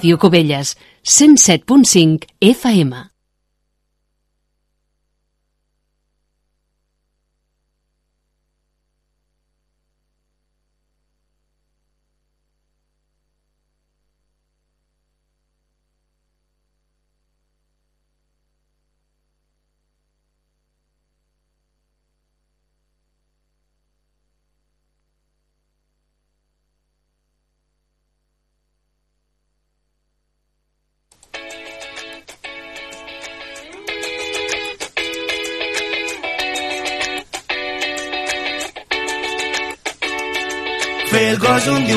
[0.00, 3.09] Ràdio Cubelles, 107.5 FM.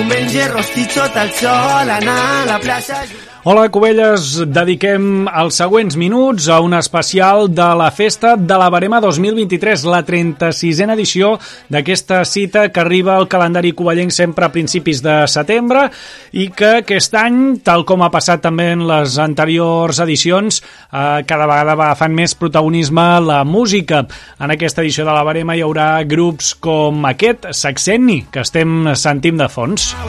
[0.04, 3.06] Diumenge rostit sota el sol, anar a la plaça...
[3.44, 9.02] Hola, Covelles, dediquem els següents minuts a un especial de la Festa de la Barema
[9.04, 11.34] 2023, la 36a edició
[11.68, 15.90] d'aquesta cita que arriba al calendari covellenc sempre a principis de setembre
[16.32, 21.44] i que aquest any, tal com ha passat també en les anteriors edicions, eh, cada
[21.44, 24.06] vegada va fan més protagonisme la música.
[24.40, 29.44] En aquesta edició de la Barema hi haurà grups com aquest, Saxenni, que estem sentint
[29.44, 29.93] de fons.
[29.96, 30.06] I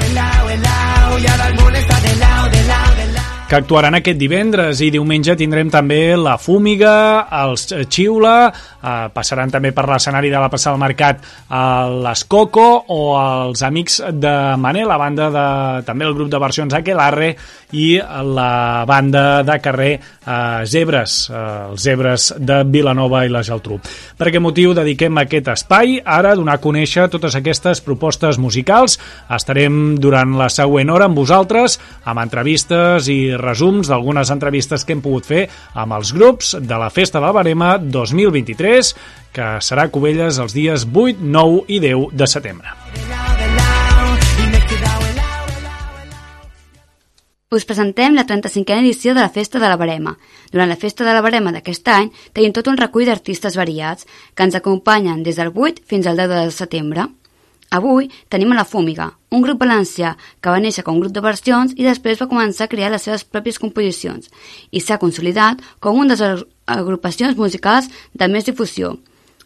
[3.45, 9.73] que actuaran aquest divendres i diumenge tindrem també la Fúmiga, els Xiula, eh, passaran també
[9.77, 11.21] per l'escenari de la passada al mercat
[11.53, 11.65] a
[12.07, 15.45] les Coco o els Amics de Manel, la banda de,
[15.85, 17.35] també el grup de versions Aquelarre
[17.77, 23.77] i la banda de carrer eh, Zebres, eh, els Zebres de Vilanova i la Geltrú.
[24.17, 28.97] Per aquest motiu dediquem aquest espai ara a donar a conèixer totes aquestes propostes musicals.
[29.29, 31.77] Estarem durant la següent hora amb vosaltres
[32.09, 36.91] amb entrevistes i resums d'algunes entrevistes que hem pogut fer amb els grups de la
[36.91, 38.95] Festa de la Barema 2023
[39.35, 42.75] que serà a Cubelles els dies 8, 9 i 10 de setembre.
[47.55, 50.17] Us presentem la 35a edició de la Festa de la Barema.
[50.51, 54.43] Durant la Festa de la Barema d'aquest any tenim tot un recull d'artistes variats que
[54.43, 57.07] ens acompanyen des del 8 fins al 10 de setembre.
[57.75, 61.23] Avui tenim a la Fúmiga, un grup valencià que va néixer com un grup de
[61.25, 64.29] versions i després va començar a crear les seves pròpies composicions
[64.71, 68.93] i s'ha consolidat com una de les agrupacions musicals de més difusió.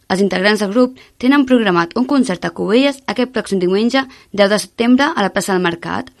[0.09, 4.59] Els integrants del grup tenen programat un concert a Cubelles aquest pròxim diumenge 10 de
[4.61, 6.13] setembre a la plaça del Mercat.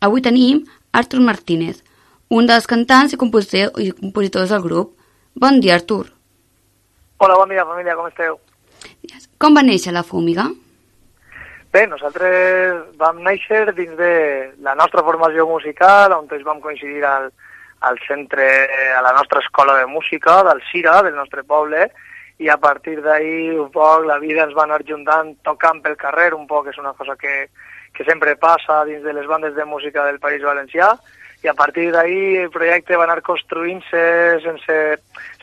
[0.00, 1.84] Avui tenim Artur Martínez,
[2.30, 4.96] un dels cantants i compositor- i compositors del grup.
[5.34, 6.06] Bon dia, Artur.
[7.18, 8.40] Hola, bon dia, família, com esteu?
[9.38, 10.48] Com va néixer la Fúmiga?
[11.70, 14.14] Bé, nosaltres vam néixer dins de
[14.66, 17.28] la nostra formació musical, on ens vam coincidir al,
[17.86, 18.48] al centre,
[18.96, 21.86] a la nostra escola de música, del Cira, del nostre poble,
[22.42, 26.32] i a partir d'ahir un poc la vida ens va anar juntant tocant pel carrer,
[26.34, 27.46] un poc és una cosa que,
[27.94, 30.90] que sempre passa dins de les bandes de música del País Valencià,
[31.44, 34.02] i a partir d'ahir el projecte va anar construint-se
[34.42, 34.80] sense,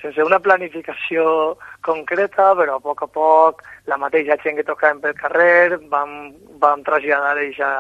[0.02, 5.16] sense una planificació concreta, però a poc a poc la mateixa gent que tocàvem pel
[5.18, 7.72] carrer vam, vam traslladar eixa,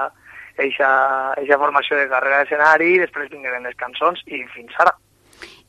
[0.58, 0.90] eixa,
[1.42, 4.96] eixa formació de carrera d'escenari i després vingueren les cançons i fins ara.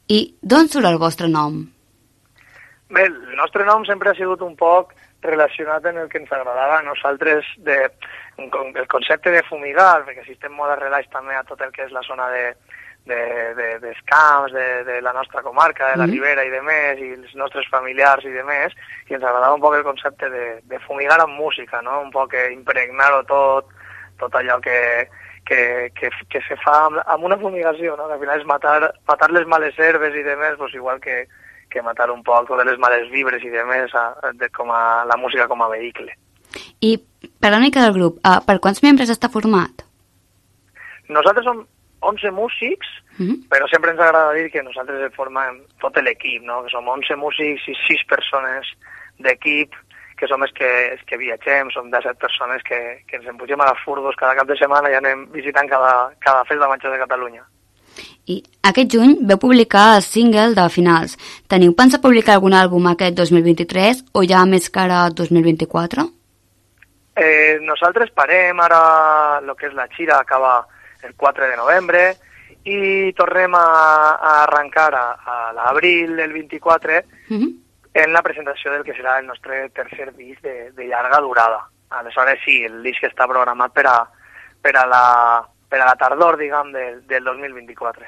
[0.09, 1.67] I d'on surt el vostre nom?
[2.89, 6.79] Bé, el nostre nom sempre ha sigut un poc relacionat en el que ens agradava
[6.79, 7.77] a nosaltres de,
[8.55, 11.85] con el concepte de fumigar, perquè si estem molt arrelats també a tot el que
[11.85, 12.55] és la zona de,
[13.09, 13.21] de,
[13.59, 16.13] de, dels camps, de, de la nostra comarca, de la Mhm.
[16.13, 18.75] Ribera i de més, i els nostres familiars i de més,
[19.09, 22.03] i ens agradava un poc el concepte de, de fumigar amb música, no?
[22.03, 23.73] un poc impregnar-ho tot,
[24.19, 25.09] tot allò que,
[25.49, 28.07] que, que, que se fa amb, amb una fumigació, no?
[28.07, 31.27] que al final és matar, matar les males herbes i de més, pues igual que,
[31.71, 35.05] que matar un poc totes les males vibres i de més a, de, com a,
[35.09, 36.13] la música com a vehicle.
[36.81, 36.97] I
[37.41, 39.85] per la mica del grup, uh, per quants membres està format?
[41.09, 41.65] Nosaltres som
[42.01, 42.87] 11 músics,
[43.19, 43.49] Mhm.
[43.51, 46.63] però sempre ens agrada dir que nosaltres formem tot l'equip, no?
[46.63, 48.67] que som 11 músics i 6 persones
[49.19, 49.75] d'equip,
[50.17, 53.71] que som els que, els que viatgem, som 17 persones que, que ens empugem a
[53.71, 57.45] les furgos cada cap de setmana i anem visitant cada, cada festa major de Catalunya.
[58.29, 61.17] I aquest juny veu publicar el single de finals.
[61.49, 66.05] Teniu pensat publicar algun àlbum aquest 2023 o ja més cara a 2024?
[67.19, 70.61] Eh, nosaltres parem ara, el que és la xira acaba
[71.03, 72.17] el 4 de novembre
[72.65, 73.65] i tornem a,
[74.19, 77.49] a arrencar a, a l'abril del 24 Mhm.
[77.95, 81.69] en la presentació del que serà el nostre tercer disc de, de llarga durada.
[81.91, 83.97] Aleshores sí, el disc està programat per a,
[84.63, 88.05] per a, la, per a la tardor, diguem, del, del 2024.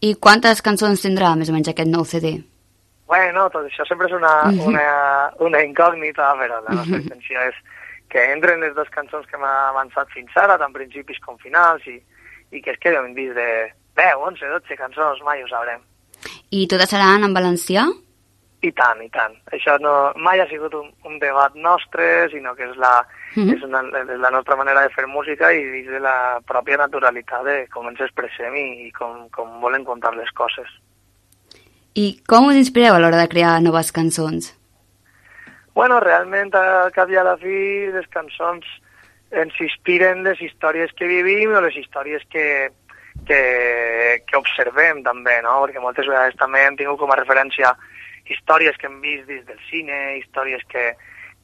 [0.00, 2.36] I quantes cançons tindrà més o menys aquest nou CD?
[3.08, 4.60] Bueno, tot això sempre és una, Mhm.
[4.68, 7.02] una, una incògnita, però la nostra Mhm.
[7.02, 7.54] intenció és
[8.08, 12.00] que entren les dues cançons que hem avançat fins ara, tant principis com finals, i,
[12.52, 13.48] i que es quedi un disc de,
[13.98, 15.80] 10, 11, 12 cançons, mai ho sabrem.
[16.54, 17.84] I totes seran en valencià?
[18.62, 19.34] I tant, i tant.
[19.54, 19.92] Això no,
[20.22, 23.02] mai ha sigut un, un debat nostre, sinó que és la,
[23.34, 23.54] mm -hmm.
[23.54, 27.44] és, una, és la nostra manera de fer música i dins de la pròpia naturalitat
[27.44, 30.68] de com ens expressem i, i com, com volen contar les coses.
[31.94, 34.54] I com us inspireu a l'hora de crear noves cançons?
[35.74, 38.64] Bueno, realment, al cap i a la fi, les cançons
[39.30, 42.70] ens inspiren les històries que vivim o les històries que,
[43.28, 43.40] que,
[44.24, 45.58] que observem també, no?
[45.64, 47.74] Perquè moltes vegades també hem tingut com a referència
[48.28, 50.92] històries que hem vist des del cine, històries que,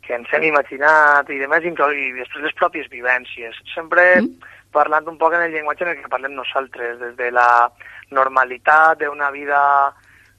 [0.04, 3.56] que ens hem imaginat i demés, i després les pròpies vivències.
[3.75, 4.48] Sempre mm.
[4.72, 7.69] parlant un poc en el llenguatge en el que parlem nosaltres, des de la
[8.10, 9.60] normalitat d'una vida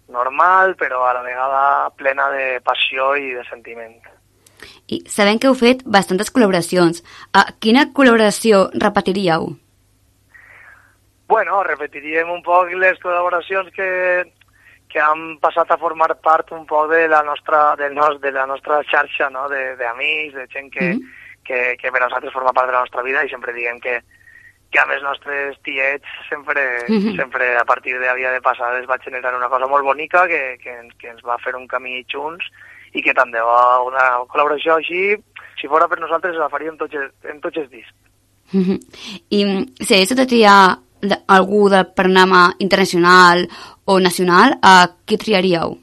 [0.10, 3.98] normal, però a la vegada plena de passió i de sentiment.
[4.88, 7.02] I sabem que heu fet bastantes col·laboracions.
[7.34, 9.56] A quina col·laboració repetiríeu?
[11.28, 13.88] Bueno, repetiríem un poc les col·laboracions que,
[14.90, 18.46] que han passat a formar part un poc de la nostra, del nos, de la
[18.46, 19.48] nostra xarxa no?
[19.50, 21.42] d'amics, de, de gent que, mm -hmm.
[21.44, 24.04] que, que per nosaltres forma part de la nostra vida i sempre diguem que,
[24.72, 27.16] que amb els nostres tiets sempre, mm -hmm.
[27.16, 30.58] sempre a partir de havia de passar es va generar una cosa molt bonica que,
[30.62, 32.46] que, que ens va fer un camí junts
[32.96, 33.60] i que tant de bo
[33.90, 35.16] una col·laboració així,
[35.60, 37.96] si fora per nosaltres, la faríem tots, en tots els discs.
[38.54, 38.80] Mm -hmm.
[39.30, 39.40] I
[39.84, 40.78] si haguéssiu de triar
[41.28, 43.48] algú del panorama internacional
[43.86, 45.78] o nacional, a qui triaríeu?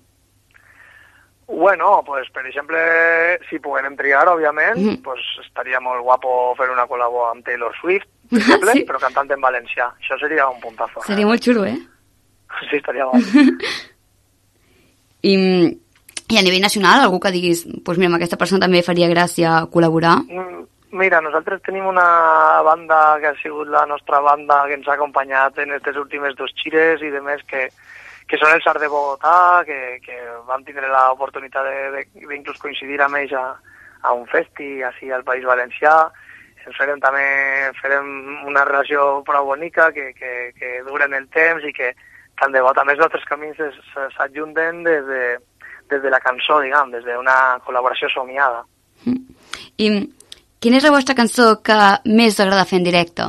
[1.46, 2.78] Bueno, pues, per exemple,
[3.50, 5.02] si poguem triar, òbviament, mm -hmm.
[5.02, 8.84] pues, estaria molt guapo fer una col·labo amb Taylor Swift, per exemple, sí.
[8.84, 9.92] però cantant en valencià.
[10.00, 11.02] Això seria un puntazo.
[11.02, 11.26] Seria eh?
[11.26, 11.78] molt xulo, eh?
[12.70, 13.18] Sí, estaria guapo.
[15.22, 15.34] I,
[16.32, 19.66] I a nivell nacional, algú que diguis, pues mira, amb aquesta persona també faria gràcia
[19.68, 20.16] col·laborar?
[20.24, 20.62] Mm,
[20.92, 25.56] Mira, nosaltres tenim una banda que ha sigut la nostra banda que ens ha acompanyat
[25.62, 27.62] en aquestes últimes dos xires i de més que,
[28.28, 30.18] que són els Art de Bogotà, que, que
[30.50, 31.70] vam tindre l'oportunitat
[32.12, 33.46] d'inclús coincidir amb ells a,
[34.04, 35.94] a un festi així al País Valencià.
[36.66, 37.24] Ens farem també
[37.80, 38.12] farem
[38.52, 41.94] una relació prou bonica que, que, que duren el temps i que
[42.36, 43.56] tant de bo també els nostres camins
[44.18, 45.24] s'adjunten des, de,
[45.92, 47.36] des de la cançó, diguem, des d'una
[47.66, 48.64] col·laboració somiada.
[49.82, 49.88] I
[50.62, 53.24] Quina és la vostra cançó que més agrada fer en directe?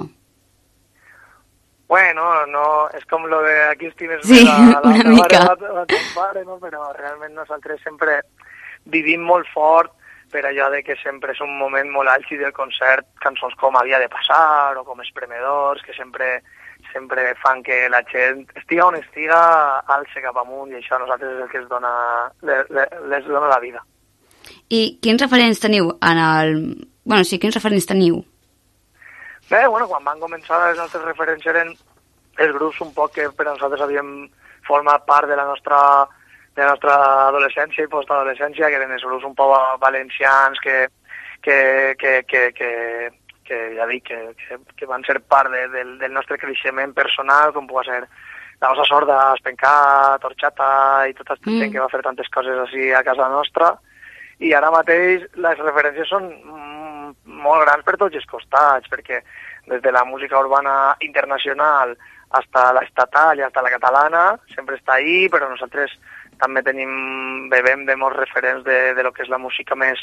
[1.89, 5.39] Bueno, no, és com lo de aquí estimes sí, la, la, una la mica.
[5.48, 6.60] La, la pare, no?
[6.62, 8.19] però realment nosaltres sempre
[8.94, 9.95] vivim molt fort
[10.33, 14.01] per allò de que sempre és un moment molt àlgid del concert, cançons com Havia
[14.01, 16.44] de passar o com Espremedors, que sempre
[16.94, 19.42] sempre fan que la gent estiga on estiga,
[19.98, 21.94] alce cap amunt i això a nosaltres és el que es dona,
[22.45, 23.84] les, dona la vida.
[24.69, 26.57] I quins referents teniu en el
[27.04, 28.22] bueno, sí, quins referents teniu?
[29.50, 31.74] Bé, bueno, quan van començar les nostres referents eren
[32.40, 34.13] els grups un poc que per nosaltres havíem
[34.68, 35.80] format part de la nostra
[36.56, 36.95] de la nostra
[37.28, 39.51] adolescència i postadolescència, que eren els grups un poc
[39.81, 40.88] valencians que,
[41.42, 41.57] que,
[42.00, 42.69] que, que, que,
[43.48, 47.54] que ja dic, que, que, que van ser part de, del, del nostre creixement personal,
[47.56, 48.04] com pugui ser
[48.62, 50.69] la Osa Sorda, Espencat, Orxata
[51.09, 51.59] i tota aquesta mm.
[51.59, 53.73] gent que va fer tantes coses així a casa nostra.
[54.40, 56.30] I ara mateix les referències són
[57.44, 59.21] molt grans per tots els costats, perquè
[59.68, 61.95] des de la música urbana internacional
[62.33, 64.23] hasta la estatal i hasta la catalana
[64.56, 65.94] sempre està ahí, però nosaltres
[66.42, 70.02] també tenim, bebem de molts referents de, de lo que és la música més,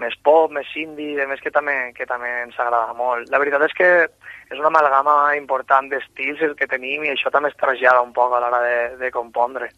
[0.00, 3.28] més pop, més indie, de més que també, que també ens agrada molt.
[3.30, 3.90] La veritat és que
[4.50, 8.34] és una amalgama important d'estils el que tenim i això també es trasllada un poc
[8.34, 9.70] a l'hora de, de compondre.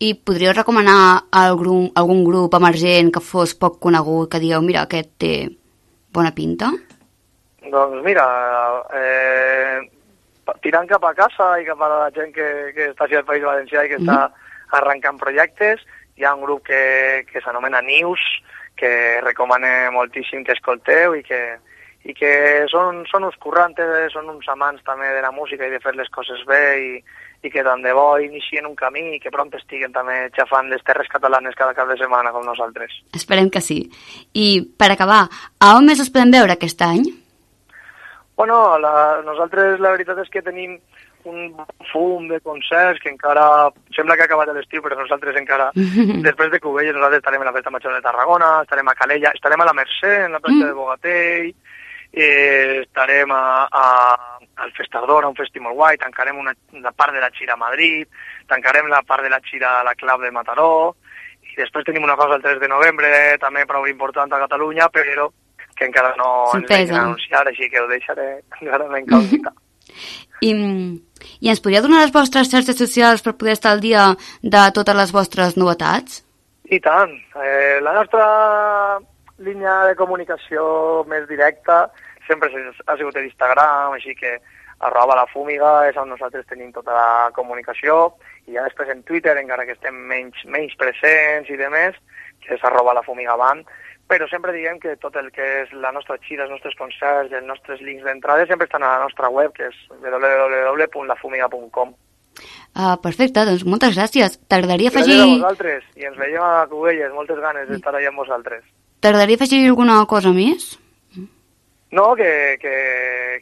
[0.00, 5.12] I podríeu recomanar algun, algun grup emergent que fos poc conegut, que digueu, mira, aquest
[5.20, 5.32] té
[6.12, 6.70] bona pinta?
[7.66, 8.24] Doncs mira,
[8.94, 9.80] eh,
[10.62, 13.44] tirant cap a casa i cap a la gent que, que està aquí al País
[13.44, 14.14] Valencià i que mm -hmm.
[14.14, 15.80] està arrencant projectes,
[16.16, 18.20] hi ha un grup que, que s'anomena News,
[18.76, 21.40] que recomane moltíssim que escolteu i que,
[22.04, 22.32] i que
[22.70, 26.10] són, són uns currantes, són uns amants també de la música i de fer les
[26.14, 26.90] coses bé i,
[27.42, 30.84] i que tant de bo inicien un camí i que pront estiguen també xafant les
[30.86, 32.94] terres catalanes cada cap de setmana com nosaltres.
[33.16, 33.80] Esperem que sí.
[34.34, 35.24] I per acabar,
[35.58, 37.06] a on més es podem veure aquest any?
[38.36, 40.76] Bueno, la, nosaltres la veritat és que tenim
[41.26, 41.54] un
[41.90, 45.70] fum de concerts que encara sembla que ha acabat l'estiu, però nosaltres encara,
[46.28, 49.60] després de Cubelles, nosaltres estarem a la Festa Major de Tarragona, estarem a Calella, estarem
[49.60, 50.68] a la Mercè, en la platja mm.
[50.68, 51.50] de Bogatell,
[52.12, 53.86] eh, estarem a, a,
[54.64, 58.08] al Festardor, a un festival guai, tancarem una, una part de la xira a Madrid,
[58.48, 60.96] tancarem la part de la xira a la Clau de Mataró,
[61.44, 63.10] i després tenim una cosa el 3 de novembre,
[63.42, 65.28] també prou important a Catalunya, però
[65.76, 69.52] que encara no ens anunciar, així que ho deixaré encara incògnita.
[70.44, 70.52] I,
[71.40, 74.10] I ens podria donar les vostres xarxes socials per poder estar al dia
[74.42, 76.22] de totes les vostres novetats?
[76.66, 77.12] I tant.
[77.38, 78.26] Eh, la nostra
[79.38, 81.86] línia de comunicació més directa
[82.26, 84.36] sempre ha sigut l'Instagram, així que
[84.86, 88.16] arroba la fúmiga és on nosaltres tenim tota la comunicació
[88.46, 91.96] i ja després en Twitter, encara que estem menys, menys presents i de més,
[92.44, 93.64] que és arroba la fúmiga band,
[94.06, 97.46] però sempre diem que tot el que és la nostra xira, els nostres concerts els
[97.46, 101.88] nostres links d'entrada sempre estan a la nostra web, que és www.lafumiga.com.
[102.76, 104.38] Uh, perfecte, doncs moltes gràcies.
[104.50, 105.16] T'agradaria afegir...
[105.16, 108.62] Gràcies a vosaltres i ens veiem a Cubelles, moltes ganes d'estar allà amb vosaltres.
[109.00, 110.60] T'agradaria afegir alguna cosa més?
[111.96, 112.74] No, que, que,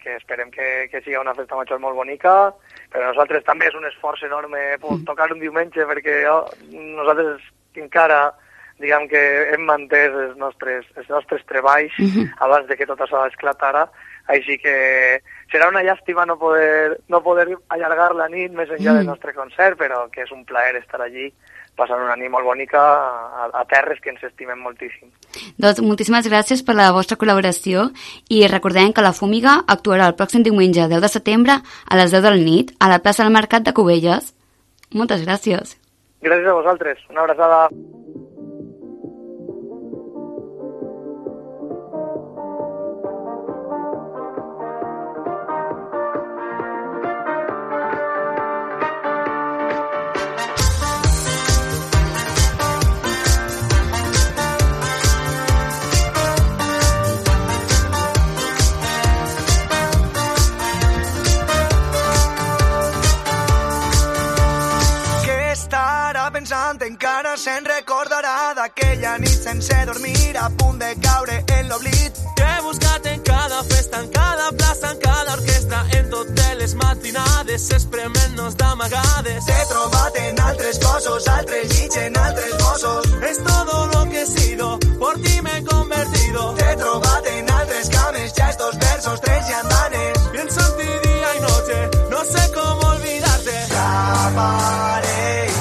[0.02, 2.52] que esperem que, que sigui una festa major molt bonica,
[2.92, 4.60] però nosaltres també és un esforç enorme
[5.08, 7.40] tocar un diumenge perquè oh, nosaltres
[7.80, 8.20] encara
[8.80, 9.20] diguem que
[9.54, 12.26] hem mantès els nostres, els nostres treballs uh -huh.
[12.38, 13.88] abans de que tot això esclatara,
[14.26, 15.20] així que
[15.52, 18.96] serà una llàstima no poder, no poder allargar la nit més enllà uh -huh.
[18.98, 21.32] del nostre concert, però que és un plaer estar allí
[21.76, 25.10] passant una nit molt bonica a, a terres que ens estimem moltíssim.
[25.58, 27.90] Doncs moltíssimes gràcies per la vostra col·laboració
[28.28, 32.22] i recordem que la Fúmiga actuarà el pròxim diumenge 10 de setembre a les 10
[32.22, 34.34] de la nit a la plaça del Mercat de Cubelles.
[34.94, 35.76] Moltes gràcies.
[36.22, 36.98] Gràcies a vosaltres.
[37.10, 37.68] Una abraçada.
[67.44, 72.20] Se'n recordarà d'aquella nit sense dormir a punt de caure en l'oblit.
[72.38, 76.74] Que he buscat en cada festa, en cada plaça, en cada orquestra, en totes les
[76.74, 79.44] matinades, esprement-nos d'amagades.
[79.44, 83.12] T'he trobat en altres cossos, altres llits, en altres bossos.
[83.30, 86.54] Es todo lo que he sido, por ti me he convertido.
[86.54, 90.18] T'he trobat en altres cames, ja estos versos, tres i andanes.
[90.32, 91.78] Pienso en ti día y noche,
[92.10, 93.54] no sé cómo olvidarte.
[93.74, 95.53] València,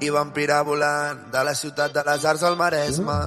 [0.00, 3.18] I, i, i vam pirar volant de la ciutat de les arts al Maresme.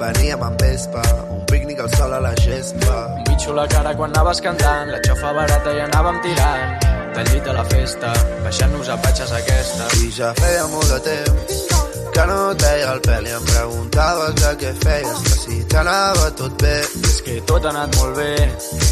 [0.00, 2.96] Veníem amb vespa, un pícnic al sol a la gespa.
[3.18, 7.46] Un bitxo la cara quan anaves cantant, la xofa barata i anàvem tirant del llit
[7.46, 8.10] a la festa,
[8.42, 9.92] baixant-nos a patxes aquesta.
[10.02, 11.73] I ja feia molt de temps
[12.12, 16.26] que no et veia el pèl i em preguntaves de què feies, que si t'anava
[16.40, 16.76] tot bé.
[17.10, 18.34] És que tot ha anat molt bé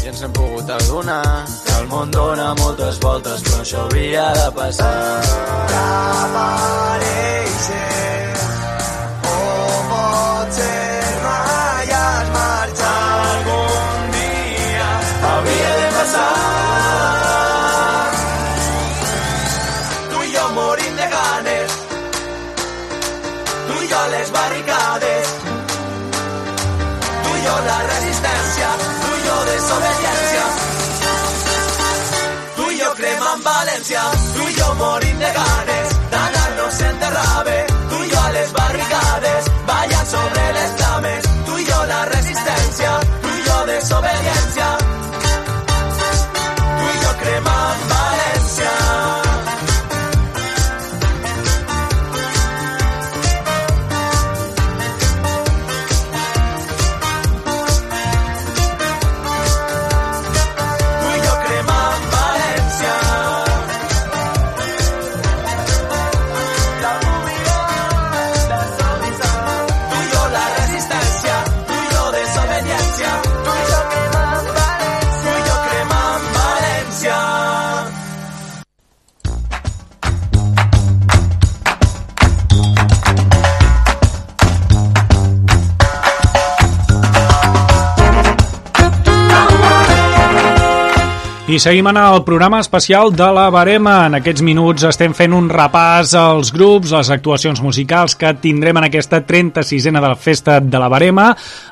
[0.03, 4.47] i ens hem pogut adonar que el món dona moltes voltes, però això havia de
[4.57, 4.95] passar.
[6.23, 8.12] Apareixes,
[33.83, 34.12] Valencia.
[91.45, 94.05] I seguim en el programa especial de la Barema.
[94.07, 98.87] En aquests minuts estem fent un repàs als grups, les actuacions musicals que tindrem en
[98.87, 101.25] aquesta 36a de la Festa de la Barema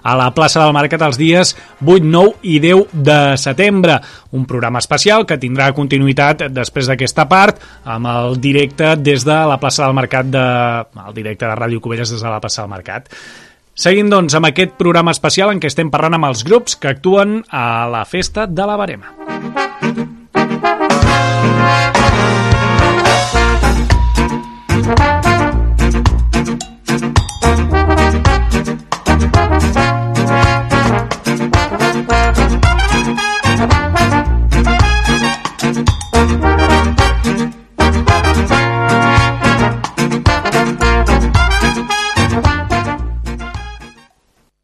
[0.04, 4.02] a la plaça del Mercat els dies 8, 9 i 10 de setembre.
[4.36, 9.56] Un programa especial que tindrà continuïtat després d'aquesta part amb el directe des de la
[9.56, 10.48] plaça del Mercat de...
[11.08, 13.08] el directe de Ràdio Covelles des de la plaça del Mercat.
[13.72, 17.46] Seguim, doncs, amb aquest programa especial en què estem parlant amb els grups que actuen
[17.48, 19.31] a la Festa de la Barema.
[21.42, 21.91] Thank you.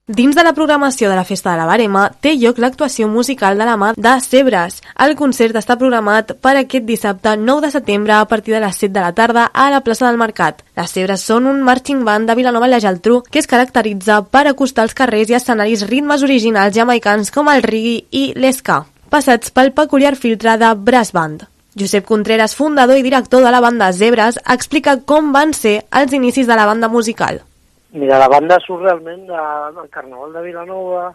[0.08, 3.66] Dins de la programació de la Festa de la Barema té lloc l'actuació musical de
[3.68, 4.78] la mà de Cebres.
[5.04, 8.94] El concert està programat per aquest dissabte 9 de setembre a partir de les 7
[8.96, 10.62] de la tarda a la plaça del Mercat.
[10.80, 14.46] Les Cebres són un marching band de Vilanova i la Geltrú que es caracteritza per
[14.48, 19.74] acostar als carrers i escenaris ritmes originals jamaicans com el reggae i l'esca, passats pel
[19.76, 21.44] peculiar filtre de brass band.
[21.76, 26.48] Josep Contreras, fundador i director de la banda Zebres, explica com van ser els inicis
[26.48, 27.44] de la banda musical.
[27.92, 29.44] Mira, la banda surt realment de,
[29.76, 31.06] del Carnaval de Vilanova,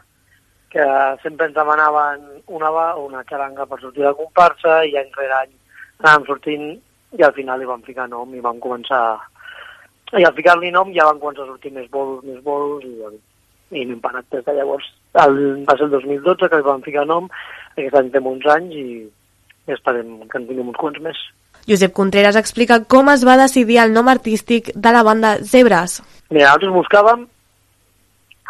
[0.73, 0.85] que
[1.23, 5.53] sempre ens demanaven una, una xaranga per sortir de comparsa i any rere any
[6.03, 6.65] anàvem sortint
[7.19, 9.03] i al final li vam ficar nom i vam començar...
[10.13, 12.97] I al ficar-li nom ja van començar a sortir més bolos, més bolos i,
[13.79, 14.89] i no hem parat des de llavors.
[15.23, 15.39] El,
[15.69, 17.29] va ser el 2012 que li vam ficar nom,
[17.77, 18.89] aquest any fem uns anys i,
[19.69, 21.21] i esperem que en tinguem uns quants més.
[21.69, 26.01] Josep Contreras explica com es va decidir el nom artístic de la banda Zebres.
[26.31, 27.27] Mira, nosaltres buscàvem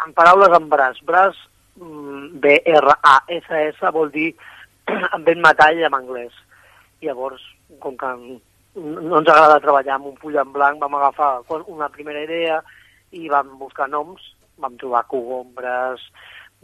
[0.05, 1.01] en paraules en braç.
[1.05, 1.37] Braç,
[1.77, 4.31] mm, B-R-A-S-S, vol dir
[5.27, 6.33] ben metall en anglès.
[7.01, 7.41] Llavors,
[7.79, 8.13] com que
[8.75, 12.61] no ens agrada treballar amb un full en blanc, vam agafar una primera idea
[13.11, 16.01] i vam buscar noms, vam trobar cogombres,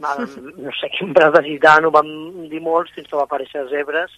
[0.00, 2.08] no sé quin braç de gitano, vam
[2.48, 4.14] dir molts fins que va aparèixer zebres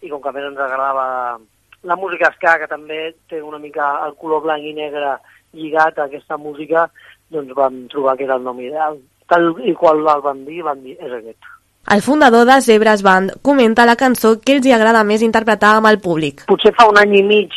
[0.00, 1.38] i com que a més ens agradava
[1.82, 5.16] la música ska, que també té una mica el color blanc i negre
[5.56, 6.88] lligat a aquesta música,
[7.30, 8.98] doncs vam trobar que era el nom ideal.
[9.30, 11.50] Tal i qual el van dir, van dir, és aquest.
[11.90, 15.88] El fundador de Zebras Band comenta la cançó que els hi agrada més interpretar amb
[15.90, 16.44] el públic.
[16.50, 17.56] Potser fa un any i mig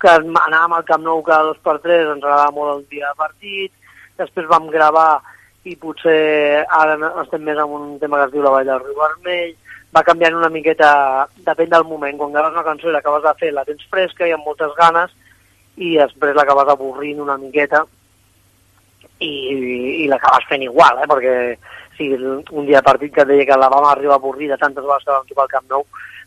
[0.00, 3.20] que anàvem al Camp Nou cada dos per tres, ens agradava molt el dia de
[3.20, 3.72] partit,
[4.18, 5.20] després vam gravar
[5.68, 8.96] i potser ara estem més en un tema que es diu La Vall del Riu
[8.96, 9.56] Vermell,
[9.94, 10.90] va canviant una miqueta,
[11.46, 14.34] depèn del moment, quan graves una cançó i l'acabes de fer, la tens fresca i
[14.36, 15.14] amb moltes ganes,
[15.80, 17.84] i després l'acabes avorrint una miqueta
[19.20, 19.32] i,
[20.04, 21.08] i l'acabes fent igual, eh?
[21.10, 21.34] perquè
[21.96, 24.58] si un dia de partit que et deia que la vam arribar a avorrir de
[24.60, 25.86] tantes vegades que vam tocar al Camp Nou,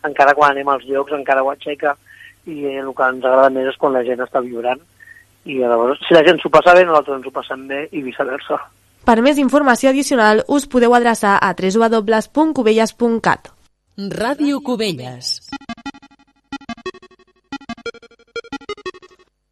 [0.09, 1.95] encara quan anem als llocs encara ho aixeca
[2.45, 4.81] i el que ens agrada més és quan la gent està vibrant
[5.47, 8.59] i llavors si la gent s'ho passa bé nosaltres ens ho passem bé i viceversa.
[9.03, 13.52] Per més informació addicional us podeu adreçar a www.cubelles.cat
[13.93, 15.35] Ràdio Cubelles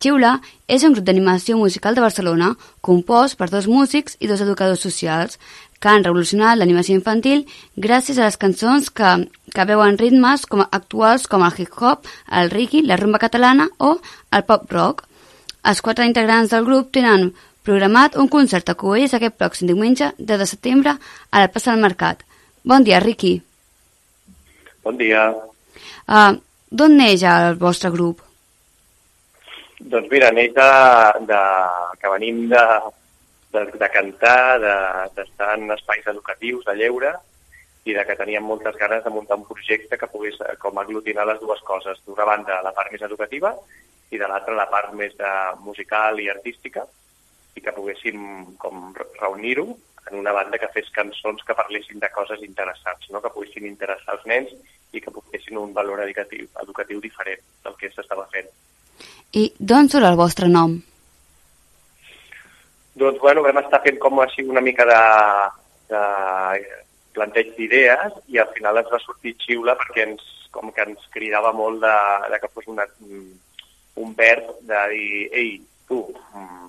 [0.01, 0.31] Xiula
[0.65, 2.47] és un grup d'animació musical de Barcelona
[2.81, 5.37] compost per dos músics i dos educadors socials
[5.77, 7.45] que han revolucionat l'animació infantil
[7.77, 9.11] gràcies a les cançons que,
[9.53, 13.99] que veuen ritmes com actuals com el hip-hop, el reggae, la rumba catalana o
[14.33, 15.05] el pop-rock.
[15.69, 17.29] Els quatre integrants del grup tenen
[17.61, 20.97] programat un concert a Cubelles aquest pròxim diumenge, de, de setembre,
[21.29, 22.25] a la plaça del Mercat.
[22.65, 23.50] Bon dia, Riqui.
[24.83, 25.27] Bon dia.
[26.09, 26.33] Uh,
[26.71, 28.21] D'on neix el vostre grup?
[29.81, 30.69] Doncs mira, neix de,
[31.29, 31.41] de,
[32.01, 32.63] que venim de,
[33.53, 37.11] de, de cantar, d'estar de, en espais educatius, de lleure,
[37.85, 41.41] i de que teníem moltes ganes de muntar un projecte que pogués com aglutinar les
[41.41, 42.01] dues coses.
[42.05, 43.53] D'una banda, la part més educativa,
[44.11, 45.31] i de l'altra, la part més de
[45.65, 46.85] musical i artística,
[47.57, 49.67] i que poguéssim com reunir-ho
[50.09, 53.21] en una banda que fes cançons que parlessin de coses interessants, no?
[53.21, 54.53] que poguessin interessar els nens
[54.91, 58.49] i que poguessin un valor educatiu, educatiu diferent del que s'estava fent.
[59.37, 60.79] I d'on surt el vostre nom?
[63.01, 65.01] Doncs, bueno, vam estar fent com així una mica de,
[65.93, 66.01] de
[67.15, 71.53] planteig d'idees i al final ens va sortir xiula perquè ens, com que ens cridava
[71.55, 71.95] molt de,
[72.33, 72.87] de que fos una,
[74.01, 75.53] un verb de dir, ei,
[75.87, 76.67] tu, mm,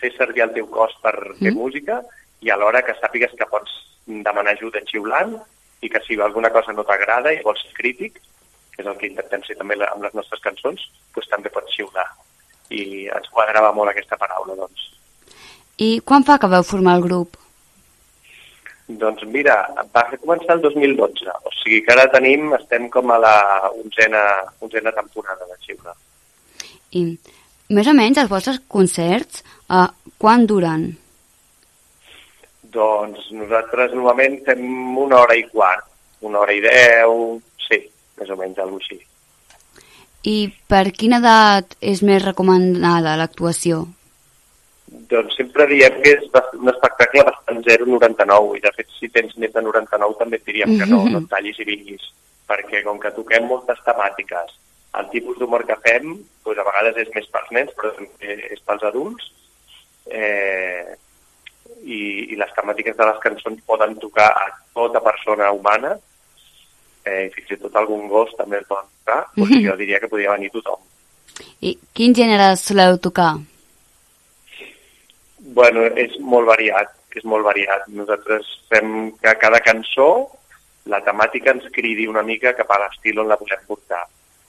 [0.00, 1.56] fes servir el teu cos per fer mm.
[1.56, 2.00] música
[2.40, 3.72] i alhora que sàpigues que pots
[4.06, 5.36] demanar ajuda xiulant
[5.80, 8.20] i que si alguna cosa no t'agrada i vols ser crític,
[8.74, 12.06] que és el que intentem ser també amb les nostres cançons, doncs també pots xiular.
[12.70, 14.88] I ens quadrava molt aquesta paraula, doncs.
[15.80, 17.38] I quan fa que vau formar el grup?
[19.00, 19.56] Doncs mira,
[19.94, 23.34] va començar el 2012, o sigui que ara tenim, estem com a la
[23.70, 24.22] onzena,
[24.60, 25.94] onzena temporada de Xiula.
[26.98, 27.04] I
[27.70, 29.86] més o menys els vostres concerts, uh,
[30.18, 30.88] quan duren?
[32.74, 34.64] Doncs nosaltres normalment fem
[34.98, 35.86] una hora i quart,
[36.26, 37.80] una hora i deu, sí,
[38.20, 39.00] més o menys, alguna així.
[40.30, 40.36] I
[40.68, 43.86] per quina edat és més recomanada l'actuació?
[45.10, 46.26] Doncs sempre diem que és
[46.58, 50.76] un espectacle bastant 0,99 i de fet si tens més de 99 també et diríem
[50.78, 52.10] que no, no et tallis i vinguis
[52.50, 54.56] perquè com que toquem moltes temàtiques
[54.98, 58.64] el tipus d'humor que fem doncs a vegades és més pels nens però també és
[58.66, 59.30] pels adults
[60.10, 60.69] eh,
[61.90, 62.00] i,
[62.32, 65.96] i les temàtiques de les cançons poden tocar a tota persona humana
[67.04, 70.10] eh, fins i tot algun gos també el poden tocar, o sigui, jo diria que
[70.10, 70.80] podria venir tothom.
[71.64, 73.32] I quin gènere soleu tocar?
[75.56, 77.86] Bueno, és molt variat, és molt variat.
[77.96, 80.10] Nosaltres fem que cada cançó
[80.90, 84.04] la temàtica ens cridi una mica cap a l'estil on la volem portar.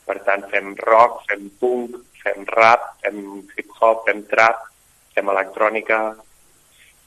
[0.06, 3.22] Per tant, fem rock, fem punk, fem rap, fem
[3.56, 4.68] hip-hop, fem trap,
[5.16, 6.02] fem electrònica,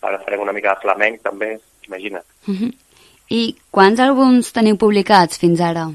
[0.04, 2.26] ara farem una mica de flamenc també, imagina't.
[2.46, 2.72] Uh -huh.
[3.30, 5.90] I quants àlbums teniu publicats fins ara?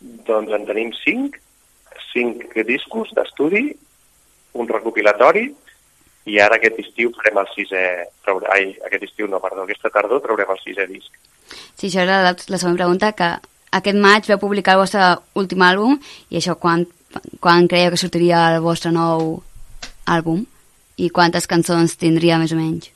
[0.00, 1.36] Doncs en tenim cinc,
[2.12, 3.76] cinc discos d'estudi,
[4.54, 5.54] un recopilatori
[6.24, 7.82] i ara aquest estiu farem el sisè...
[8.24, 11.12] Traure, ai, aquest estiu no, perdó, aquesta tardor traurem el sisè disc.
[11.76, 13.28] Sí, això era la, la següent pregunta, que
[13.78, 15.98] aquest maig vau publicar el vostre últim àlbum
[16.30, 16.86] i això, quan,
[17.44, 19.42] quan creieu que sortiria el vostre nou
[20.06, 20.44] àlbum?
[20.96, 22.93] I quantes cançons tindria, més o menys?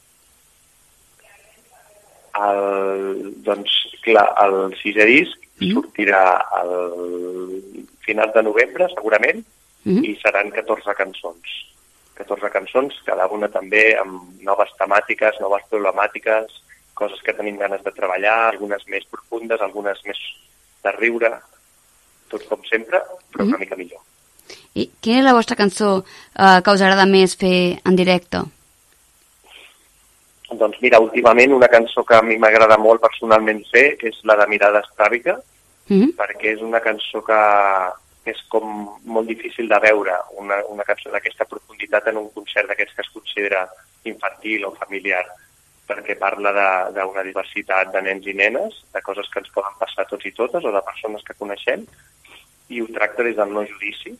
[2.38, 3.72] El, doncs,
[4.04, 5.72] clar, el sisè disc mm.
[5.72, 6.22] sortirà
[6.60, 6.74] al
[8.06, 9.42] final de novembre, segurament,
[9.84, 10.04] mm.
[10.06, 11.56] i seran 14 cançons
[12.18, 16.56] 14 cançons, cada una també amb noves temàtiques, noves problemàtiques,
[16.98, 20.18] coses que tenim ganes de treballar, algunes més profundes, algunes més
[20.84, 21.30] de riure,
[22.32, 23.00] tot com sempre,
[23.32, 23.54] però mm.
[23.54, 24.02] una mica millor.
[24.74, 28.42] I quina és la vostra cançó eh, que us agrada més fer en directe?
[30.48, 34.46] Doncs mira, últimament una cançó que a mi m'agrada molt personalment fer és la de
[34.48, 35.36] Mirada Estràbica,
[35.88, 36.14] mm -hmm.
[36.16, 37.40] perquè és una cançó que,
[38.24, 38.64] és com
[39.04, 43.12] molt difícil de veure una, una cançó d'aquesta profunditat en un concert d'aquests que es
[43.12, 43.68] considera
[44.04, 45.24] infantil o familiar,
[45.88, 46.52] perquè parla
[46.92, 50.64] d'una diversitat de nens i nenes, de coses que ens poden passar tots i totes
[50.64, 51.86] o de persones que coneixem,
[52.68, 54.12] i ho tracta des del no judici,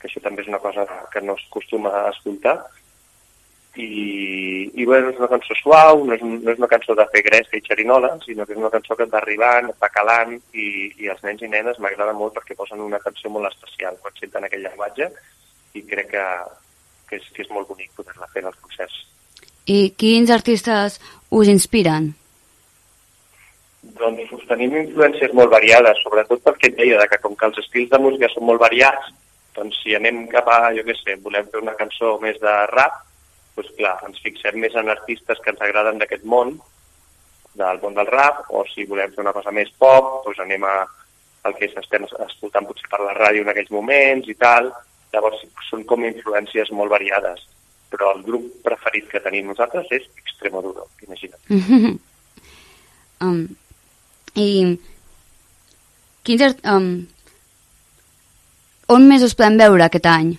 [0.00, 2.58] que això també és una cosa que no es costuma a escoltar,
[3.76, 7.22] i, i bueno, és una cançó suau, no és, no és una cançó de fer
[7.24, 10.34] gresca i xerinola, sinó que és una cançó que et va arribant, et va calant,
[10.52, 10.66] i,
[11.00, 14.44] i els nens i nenes m'agrada molt perquè posen una cançó molt especial quan senten
[14.44, 15.08] aquell llenguatge,
[15.72, 16.24] i crec que,
[17.08, 18.98] que, és, que és molt bonic poder-la fer en els concerts.
[19.72, 20.98] I quins artistes
[21.30, 22.10] us inspiren?
[23.98, 27.98] Doncs tenim influències molt variades, sobretot perquè et deia que com que els estils de
[28.02, 29.08] música són molt variats,
[29.56, 33.00] doncs si anem cap a, jo què sé, volem fer una cançó més de rap,
[33.56, 36.56] doncs clar, ens fixem més en artistes que ens agraden d'aquest món,
[37.54, 40.76] del món del rap, o si volem fer una cosa més pop, doncs anem a
[41.48, 44.70] el que estem escoltant potser per la ràdio en aquells moments i tal.
[45.12, 47.42] Llavors són com influències molt variades,
[47.92, 51.40] però el grup preferit que tenim nosaltres és Extremoduro, imagina't.
[51.48, 51.98] Mm -hmm.
[53.20, 53.56] um,
[54.34, 54.78] I
[56.22, 57.06] quins, um,
[58.88, 60.38] on més us podem veure aquest any?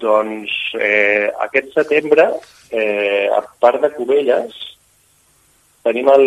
[0.00, 2.26] Doncs eh, aquest setembre,
[2.70, 4.56] eh, a part de Cubelles,
[5.82, 6.26] tenim el...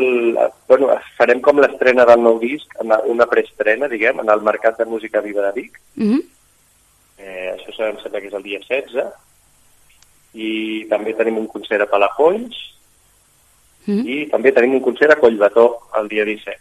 [0.67, 5.21] Bueno, farem com l'estrena del nou disc, una preestrena, diguem, en el Mercat de Música
[5.21, 5.79] Viva de Vic.
[5.95, 6.23] Mm -hmm.
[7.17, 9.07] eh, això em sembla que és el dia 16.
[10.33, 12.55] I també tenim un concert a Palafolls.
[13.85, 14.05] Mm -hmm.
[14.07, 16.59] I també tenim un concert a Collbató el dia 17.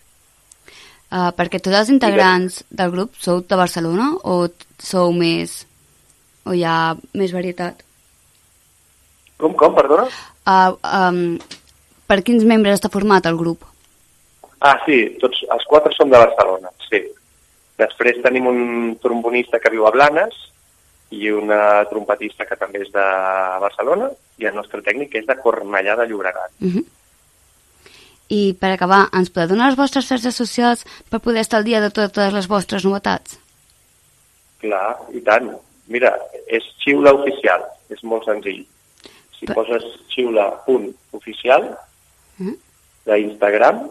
[1.13, 4.49] Uh, perquè tots els integrants del grup sou de Barcelona o
[4.79, 5.67] sou més
[6.45, 7.83] o hi ha més varietat?
[9.39, 10.07] Com, com, perdona?
[10.47, 11.21] Uh, um,
[12.07, 13.67] per quins membres està format el grup?
[14.63, 17.03] Ah, sí, tots, els quatre som de Barcelona, sí.
[17.83, 18.61] Després tenim un
[19.03, 20.37] trombonista que viu a Blanes
[21.13, 23.07] i una trompetista que també és de
[23.65, 26.53] Barcelona i el nostre tècnic és de Cornellà de Llobregat.
[26.61, 26.85] Uh -huh.
[28.33, 31.81] I per acabar, ens podeu donar les vostres xarxes socials per poder estar al dia
[31.81, 33.39] de totes les vostres novetats?
[34.61, 35.51] Clar, i tant.
[35.91, 36.13] Mira,
[36.47, 38.63] és xiula oficial, és molt senzill.
[39.35, 39.63] Si Però...
[39.63, 41.67] poses xiula.oficial
[42.39, 42.55] mm.
[43.09, 43.83] d'Instagram,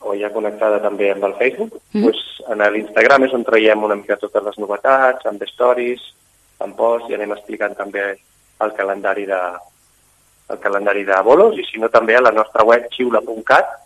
[0.00, 2.04] o ja connectada també amb el Facebook, mm.
[2.06, 6.06] doncs en l'Instagram és on traiem una mica totes les novetats, amb stories,
[6.64, 8.06] amb posts, i anem explicant també
[8.60, 9.40] el calendari de,
[10.50, 13.76] el calendari de bolos, i si no també a la nostra web xiula.cat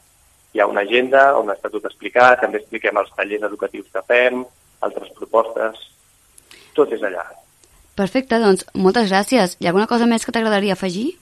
[0.54, 4.44] hi ha una agenda on està tot explicat, també expliquem els tallers educatius que fem,
[4.86, 5.80] altres propostes,
[6.76, 7.24] tot és allà.
[7.94, 9.56] Perfecte, doncs moltes gràcies.
[9.60, 11.12] Hi ha alguna cosa més que t'agradaria afegir?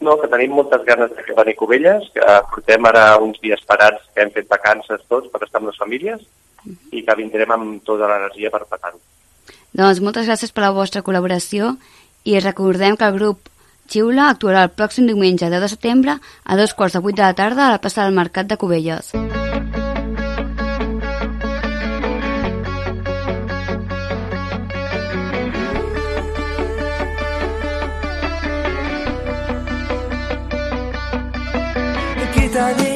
[0.00, 4.06] No, que tenim moltes ganes de venir a Cubelles, que portem ara uns dies parats
[4.14, 6.22] que hem fet vacances tots per estar amb les famílies
[6.92, 8.94] i que vindrem amb tota l'energia per petar
[9.76, 11.74] Doncs moltes gràcies per la vostra col·laboració
[12.24, 13.50] i recordem que el grup
[13.90, 17.34] Xiula actuarà el pròxim diumenge 10 de setembre a dos quarts de vuit de la
[17.34, 19.12] tarda a la plaça del Mercat de Cubelles.
[19.12, 19.39] Qui t'ha
[32.68, 32.89] dit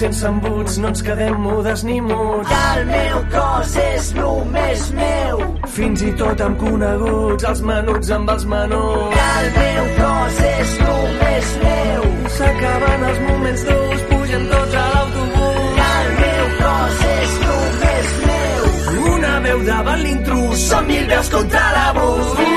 [0.00, 2.52] sense embuts, no ens quedem mudes ni muts.
[2.74, 5.40] El meu cos és només meu.
[5.74, 9.18] Fins i tot amb coneguts, els menuts amb els menuts.
[9.24, 12.06] El meu cos és només meu.
[12.38, 15.82] S'acaben els moments durs, pugen tots a l'autobús.
[15.88, 19.10] El meu cos és només meu.
[19.16, 22.49] Una veu davant l'intrus, són mil veus contra l'abús.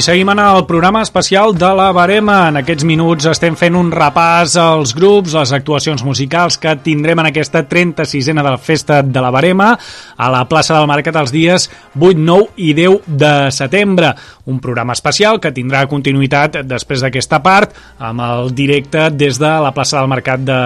[0.00, 2.48] Seguim en el programa especial de la Barema.
[2.48, 7.28] En aquests minuts estem fent un repàs als grups, les actuacions musicals que tindrem en
[7.30, 9.72] aquesta 36a de la Festa de la Barema
[10.16, 11.66] a la plaça del Mercat els dies
[11.98, 14.12] 8, 9 i 10 de setembre.
[14.46, 19.74] Un programa especial que tindrà continuïtat després d'aquesta part amb el directe des de la
[19.74, 20.60] plaça del Mercat de...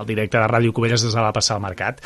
[0.00, 2.04] el directe de Ràdio Cubelles des de la plaça del Mercat.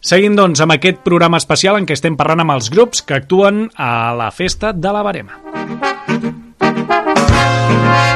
[0.00, 3.68] Seguim, doncs, amb aquest programa especial en què estem parlant amb els grups que actuen
[3.76, 5.99] a la Festa de la Barema.
[7.70, 8.09] Thank you.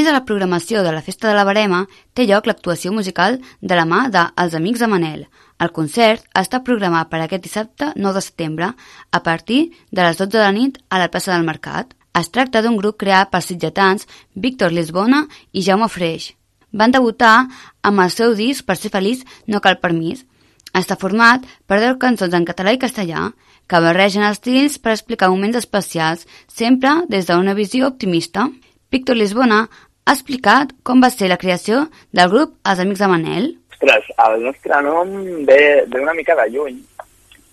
[0.00, 1.82] De la programació de la Festa de la Barema
[2.16, 5.26] té lloc l'actuació musical de la mà de Els Amics de Manel.
[5.60, 8.70] El concert està programat per aquest dissabte 9 de setembre
[9.10, 9.58] a partir
[9.90, 11.92] de les 12 de la nit a la plaça del Mercat.
[12.16, 16.32] Es tracta d'un grup creat pels sitgetans Víctor Lisbona i Jaume Freix.
[16.72, 17.48] Van debutar
[17.82, 20.24] amb el seu disc Per ser feliç no cal permís.
[20.72, 23.28] Està format per 10 cançons en català i castellà
[23.68, 28.48] que barregen estils per explicar moments especials, sempre des d'una visió optimista.
[28.92, 29.62] Víctor Lisbona
[30.04, 31.86] ha explicat com va ser la creació
[32.18, 33.46] del grup Els Amics de Manel.
[33.72, 35.14] Ostres, el nostre nom
[35.48, 36.76] ve, ve una mica de lluny,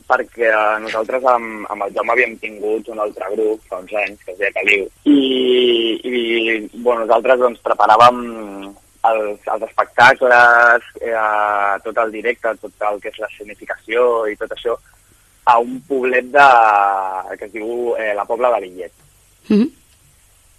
[0.10, 0.52] perquè
[0.84, 4.41] nosaltres amb, amb el Jaume havíem tingut un altre grup fa uns anys, que es
[4.41, 5.17] deia Caliu, i,
[6.12, 6.13] i
[6.84, 8.21] bueno, nosaltres doncs, preparàvem
[9.08, 14.75] els, els espectacles, eh, tot el directe, tot el que és l'escenificació i tot això,
[15.47, 16.47] a un poblet de,
[17.38, 18.91] que es diu eh, la Pobla de Lillet.
[19.47, 19.69] Mm -hmm.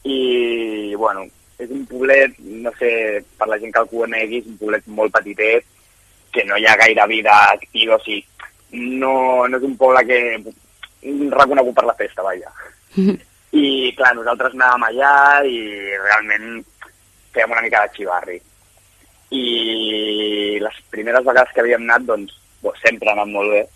[0.05, 1.27] I, bueno,
[1.61, 5.13] és un poblet, no sé, per la gent que el conegui, és un poblet molt
[5.13, 5.67] petitet,
[6.33, 8.25] que no hi ha gaire vida activa, o sigui,
[8.73, 10.21] no, no és un poble que
[11.03, 12.53] reconegut per la festa, vaja.
[12.97, 13.19] -hmm.
[13.53, 15.59] I, clar, nosaltres anàvem allà i
[15.99, 16.65] realment
[17.35, 18.41] fèiem una mica de xivarri.
[19.31, 22.33] I les primeres vegades que havíem anat, doncs,
[22.63, 23.67] bo, sempre ha anat molt bé,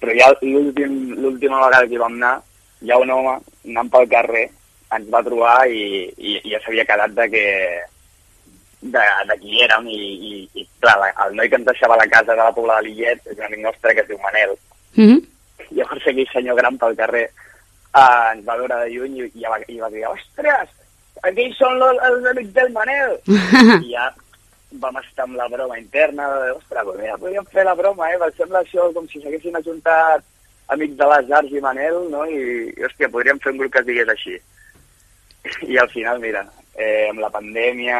[0.00, 2.42] però ja l'últim- l'última vegada que hi vam anar,
[2.86, 4.50] ja un home, anant pel carrer,
[4.98, 5.84] ens va trobar i,
[6.16, 7.44] i, i ja s'havia quedat de que
[8.84, 12.02] de, de qui érem i, i, i clar, la, el noi que ens deixava a
[12.02, 14.56] la casa de la Pobla de Lillet és un amic nostre que es diu Manel.
[14.94, 15.20] Mm -hmm.
[15.70, 19.58] Llavors aquell senyor gran pel carrer eh, ens va veure de lluny i, i, va,
[19.68, 20.68] i va dir, ostres,
[21.22, 23.18] aquells són los, els amics del Manel.
[23.86, 24.12] I ja
[24.82, 28.18] vam estar amb la broma interna, de, ostres, pues mira, podríem fer la broma, eh?
[28.18, 30.24] Em sembla això com si s'haguessin ajuntat
[30.68, 32.24] amics de les arts i Manel, no?
[32.26, 32.40] I,
[32.72, 34.38] i, hòstia, podríem fer un grup que es digués així.
[35.72, 37.98] I al final, mira, eh, amb la pandèmia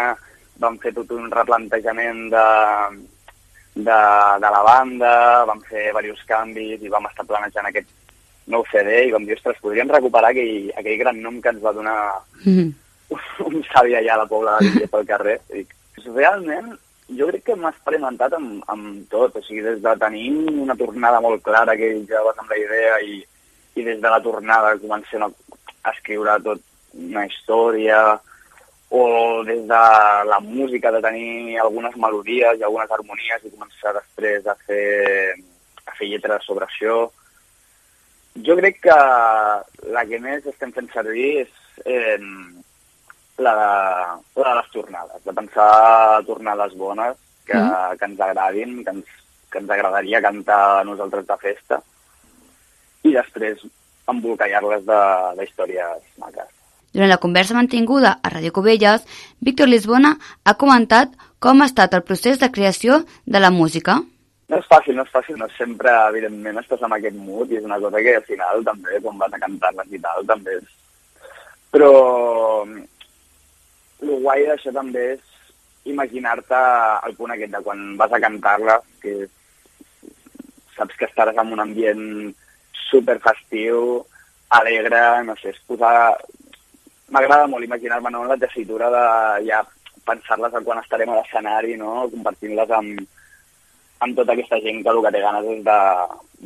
[0.63, 2.47] vam fer tot un replantejament de,
[3.75, 3.99] de,
[4.45, 5.13] de la banda,
[5.51, 7.91] vam fer diversos canvis i vam estar planejant aquest
[8.53, 11.73] nou CD i vam dir, ostres, podríem recuperar aquell, aquell gran nom que ens va
[11.73, 11.99] donar
[12.45, 12.73] Mm -hmm.
[13.49, 15.41] un savi allà a la Pobla de Lillet pel carrer.
[15.55, 15.67] I
[16.15, 16.77] realment,
[17.19, 20.31] jo crec que hem experimentat amb, amb tot, o sigui, des de tenir
[20.65, 23.25] una tornada molt clara que ja vas amb la idea i,
[23.75, 25.31] i des de la tornada comencem a
[25.93, 26.61] escriure tot
[26.95, 27.99] una història,
[28.95, 29.83] o des de
[30.31, 35.35] la música, de tenir algunes melodies i algunes harmonies i començar després a fer,
[35.87, 37.09] a fer lletres sobre això.
[38.47, 38.99] Jo crec que
[39.97, 42.19] la que més estem fent servir és eh,
[43.39, 47.99] la, de, la de les tornades, de pensar tornades bones que, mm.
[47.99, 49.15] que ens agradin, que ens,
[49.51, 51.83] que ens agradaria cantar a nosaltres de festa
[53.05, 53.67] i després
[54.11, 55.01] embolcallar-les de,
[55.39, 56.54] de històries maques.
[56.95, 59.03] Durant la conversa mantinguda a Ràdio Cubelles,
[59.43, 60.15] Víctor Lisbona
[60.47, 63.97] ha comentat com ha estat el procés de creació de la música.
[64.49, 67.67] No és fàcil, no és fàcil, no sempre, evidentment, estàs en aquest mood i és
[67.67, 70.69] una cosa que al final també, quan vas a cantar-les i tal, també és...
[71.75, 71.91] Però
[74.05, 76.61] el guai d'això també és imaginar-te
[77.09, 79.17] el punt aquest de quan vas a cantar-la, que
[80.77, 82.07] saps que estaràs en un ambient
[82.85, 84.05] super festiu,
[84.63, 86.15] alegre, no sé, és posar...
[87.13, 89.05] M'agrada molt imaginar-me no, la tessitura de
[89.49, 89.61] ja
[90.05, 92.09] pensar-les quan estarem a l'escenari, no?
[92.13, 93.01] compartint-les amb,
[94.05, 95.79] amb tota aquesta gent que el que té ganes és de,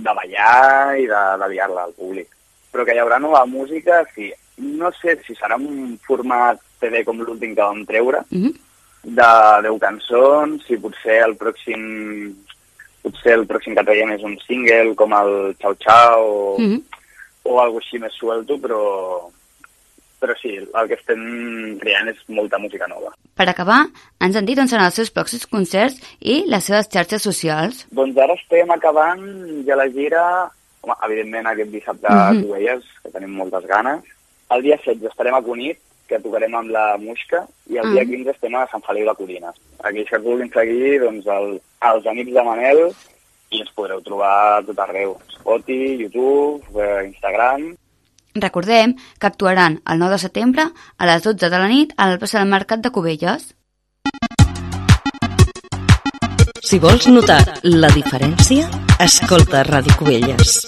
[0.07, 2.29] de ballar i de, de liar-la al públic.
[2.73, 4.31] Però que hi haurà nova música, sí.
[4.59, 8.55] No sé si serà un format CD com l'últim que vam treure, Mm -hmm.
[9.03, 9.31] de
[9.69, 12.35] 10 cançons, si potser el pròxim
[13.03, 16.83] potser el pròxim que traiem és un single com el Chau Chau o, Mm -hmm.
[17.45, 19.31] o algo així més suelto, però,
[20.21, 21.21] però sí, el que estem
[21.81, 23.13] creant és molta música nova.
[23.39, 23.81] Per acabar,
[24.21, 27.87] ens han dit on seran els seus pròxims concerts i les seves xarxes socials.
[27.95, 29.23] Doncs ara estem acabant
[29.67, 30.23] ja la gira,
[30.83, 32.53] home, evidentment aquest dissabte mm -hmm.
[32.55, 34.03] veies, que tenim moltes ganes.
[34.51, 35.79] El dia 16 estarem a Cunit,
[36.09, 38.11] que tocarem amb la Musca, i el dia Mhm.
[38.11, 39.55] 15 estem a Sant Feliu de Codines.
[39.85, 41.61] Aquells que vulguin seguir, doncs, el,
[41.93, 42.81] els amics de Manel,
[43.51, 45.17] i ens podreu trobar tot arreu.
[45.29, 47.77] Spotify, YouTube, eh, Instagram...
[48.41, 50.67] Recordem que actuaran el 9 de setembre
[50.97, 53.55] a les 12 de la nit a la plaça del Mercat de Cubelles.
[56.63, 58.69] Si vols notar la diferència,
[59.01, 60.59] escolta Ràdio Cubelles.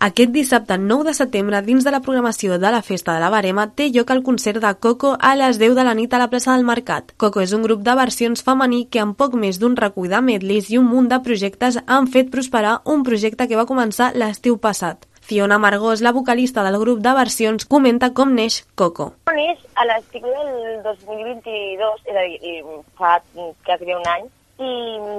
[0.00, 3.64] Aquest dissabte 9 de setembre, dins de la programació de la Festa de la Barema,
[3.74, 6.54] té lloc el concert de Coco a les 10 de la nit a la plaça
[6.54, 7.10] del Mercat.
[7.18, 10.70] Coco és un grup de versions femení que amb poc més d'un recull de medleys
[10.70, 15.07] i un munt de projectes han fet prosperar un projecte que va començar l'estiu passat.
[15.28, 19.10] Fiona Margós, la vocalista del grup de versions, comenta com neix Coco.
[19.36, 22.54] Neix a l'estiu del 2022, és a dir,
[22.96, 23.18] fa
[23.66, 24.24] quasi un any,
[24.56, 24.70] i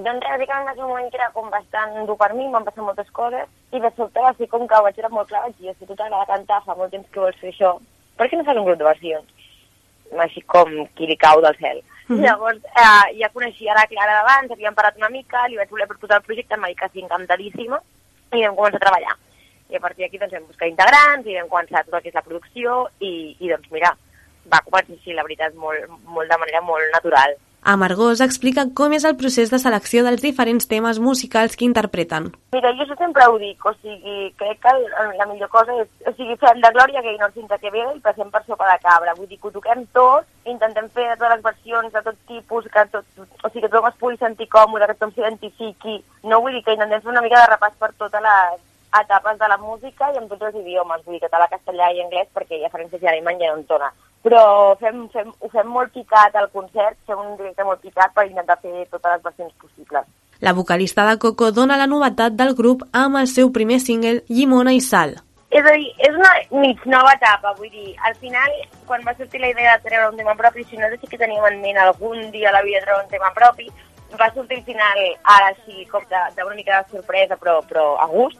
[0.07, 2.87] doncs bàsicament va ser un moment que era com bastant dur per mi, van passar
[2.87, 5.61] moltes coses, i de sobte va ser com que ho vaig veure molt clar, vaig
[5.61, 7.75] dir, si tu t'agrada cantar, fa molt temps que vols fer això,
[8.17, 9.47] per què no fas un grup de versions?
[10.25, 11.85] Així com qui li cau del cel.
[12.07, 12.25] Mm -hmm.
[12.25, 16.17] Llavors, eh, ja coneixia la Clara d'abans, havíem parat una mica, li vaig voler proposar
[16.17, 17.77] el projecte, em va dir que sí, encantadíssima,
[18.33, 19.28] i vam començar a treballar.
[19.69, 22.17] I a partir d'aquí doncs, vam buscar integrants i vam començar tot el que és
[22.17, 23.93] la producció i, i doncs mira,
[24.49, 27.37] va començar així, la veritat, molt, molt de manera molt natural.
[27.61, 32.29] Amargós explica com és el procés de selecció dels diferents temes musicals que interpreten.
[32.55, 34.73] Mira, jo sempre ho dic, o sigui, crec que
[35.19, 38.31] la millor cosa és, o sigui, fem de Glòria Gaynor fins a Quevedo i passem
[38.31, 41.45] per sopa de cabra, vull dir que ho toquem tot, intentem fer de totes les
[41.49, 44.95] versions, de tot tipus, que tot, o sigui, que tothom es pugui sentir còmode, que
[44.95, 45.99] tothom s'identifiqui,
[46.31, 48.65] no vull dir que intentem fer una mica de repàs per totes les
[49.01, 52.29] etapes de la música i en tots els idiomes, vull dir català, castellà i anglès,
[52.33, 53.91] perquè ja francès i alemany ja no en dona
[54.23, 58.27] però fem, fem, ho fem molt picat al concert, fem un directe molt picat per
[58.27, 60.09] intentar fer totes les versions possibles.
[60.39, 64.75] La vocalista de Coco dona la novetat del grup amb el seu primer single Llimona
[64.75, 65.15] i Sal.
[65.49, 66.31] És a dir, és una
[66.61, 68.51] mig nova etapa, vull dir, al final,
[68.85, 71.47] quan va sortir la idea de treure un tema propi, si no sé que teníem
[71.47, 73.65] en ment algun dia a la vida treure un tema propi,
[74.19, 78.37] va sortir al final, ara sí, com d'una mica de sorpresa, però, però a gust.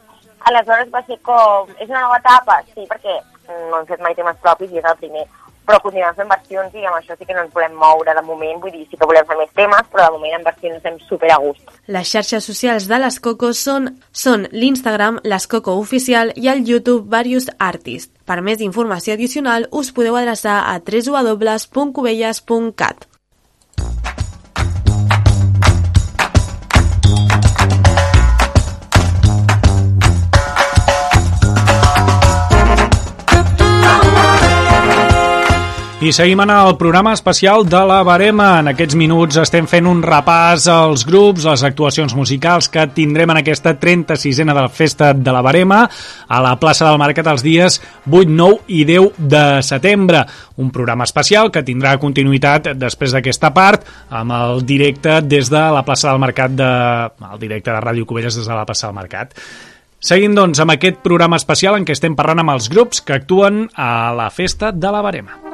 [0.48, 1.68] Aleshores va ser com...
[1.78, 3.18] És una nova etapa, sí, perquè
[3.50, 5.26] no hem fet mai temes propis i és el primer
[5.70, 8.58] però continuem fent versions i amb això sí que no ens volem moure de moment,
[8.62, 11.30] vull dir, sí que volem fer més temes, però de moment en versions estem super
[11.30, 11.62] a gust.
[11.86, 17.06] Les xarxes socials de les Coco són, són l'Instagram, les Coco Oficial i el YouTube
[17.12, 18.10] Various Artists.
[18.26, 23.09] Per més informació addicional us podeu adreçar a www.cubelles.cat.
[36.00, 38.54] I seguim en el programa especial de la Barema.
[38.62, 43.42] En aquests minuts estem fent un repàs als grups, les actuacions musicals que tindrem en
[43.42, 45.82] aquesta 36a de la Festa de la Barema
[46.26, 47.76] a la plaça del Mercat els dies
[48.08, 50.24] 8, 9 i 10 de setembre.
[50.56, 55.84] Un programa especial que tindrà continuïtat després d'aquesta part amb el directe des de la
[55.84, 56.70] plaça del Mercat de...
[57.28, 59.36] el directe de Ràdio Cubelles des de la plaça del Mercat.
[60.00, 63.66] Seguim, doncs, amb aquest programa especial en què estem parlant amb els grups que actuen
[63.76, 65.49] a la Festa de la Barema.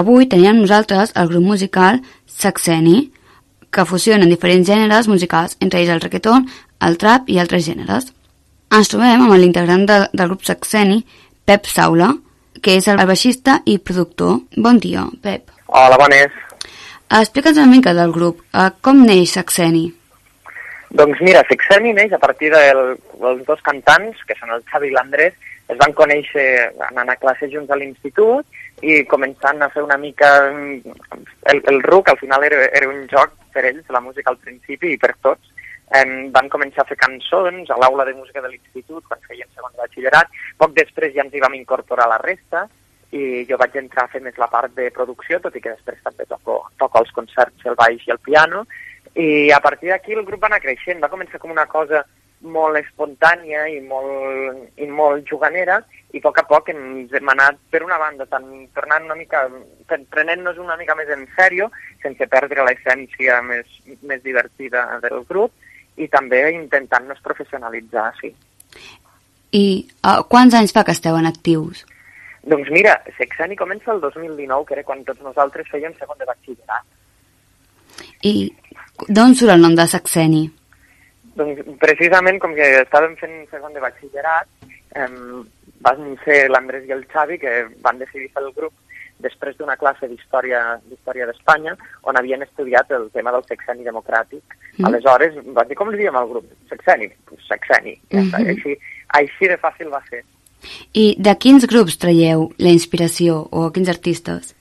[0.00, 3.10] Avui teníem nosaltres el grup musical Saxeni,
[3.70, 6.48] que fusionen diferents gèneres musicals, entre ells el reggaeton,
[6.86, 8.10] el trap i altres gèneres.
[8.74, 11.00] Ens trobem amb l'integrant de, del grup Saxeni,
[11.46, 12.12] Pep Saula,
[12.62, 14.40] que és el baixista i productor.
[14.56, 15.50] Bon dia, Pep.
[15.66, 16.34] Hola, bones.
[17.10, 18.42] Explica'ns una mica del grup.
[18.54, 19.88] Uh, com neix Saxeni?
[20.94, 24.94] Doncs mira, Saxeni neix a partir del, dels dos cantants, que són el Xavi i
[24.94, 25.34] l'Andrés,
[25.70, 26.46] es van conèixer
[26.88, 28.46] anant a classe junts a l'institut
[28.80, 33.34] i començant a fer una mica el, el RUC, al final era, era un joc
[33.52, 35.52] per ells, la música al principi i per tots.
[35.98, 39.72] Em, van començar a fer cançons a l'aula de música de l'institut quan feien segon
[39.74, 40.30] de batxillerat.
[40.56, 42.68] Poc després ja ens hi vam incorporar la resta
[43.10, 45.98] i jo vaig entrar a fer més la part de producció, tot i que després
[46.04, 48.64] també toco, toco els concerts, el baix i el piano.
[49.18, 52.04] I a partir d'aquí el grup va anar creixent, va començar com una cosa
[52.40, 57.58] molt espontània i molt, i molt juganera i a poc a poc ens hem anat
[57.70, 59.44] per una banda tant tornant una mica
[60.10, 61.70] prenent-nos una mica més en sèrio
[62.02, 63.66] sense perdre l'essència més,
[64.02, 65.54] més divertida del grup
[66.00, 68.30] i també intentant-nos professionalitzar, sí.
[69.52, 69.64] I
[70.06, 71.84] uh, quants anys fa que esteu en actius?
[72.50, 76.86] Doncs mira, Sexeni comença el 2019, que era quan tots nosaltres fèiem segon de batxillerat.
[78.24, 78.34] I
[79.08, 80.46] d'on surt el nom de Saxeni?
[81.36, 84.48] Doncs precisament com que estàvem fent segon de batxillerat,
[84.96, 85.10] eh,
[85.80, 87.52] van ser l'Andrés i el Xavi que
[87.84, 88.72] van decidir fer el grup
[89.20, 91.76] després d'una classe d'història d'història d'Espanya
[92.08, 94.42] on havien estudiat el tema del sexeni democràtic.
[94.78, 94.86] Mm.
[94.88, 96.46] Aleshores van dir, com li diem al grup?
[96.72, 97.10] Sexeni?
[97.28, 97.96] Pues sexeni.
[98.10, 98.48] Ja mm -hmm.
[98.54, 98.78] així,
[99.08, 100.24] així de fàcil va ser.
[100.92, 104.54] I de quins grups traieu la inspiració o a quins artistes?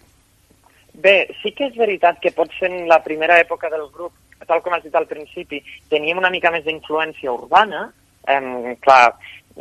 [0.93, 4.13] Bé, sí que és veritat que pot ser en la primera època del grup,
[4.47, 7.93] tal com has dit al principi, teníem una mica més d'influència urbana.
[8.27, 9.15] Eh, clar,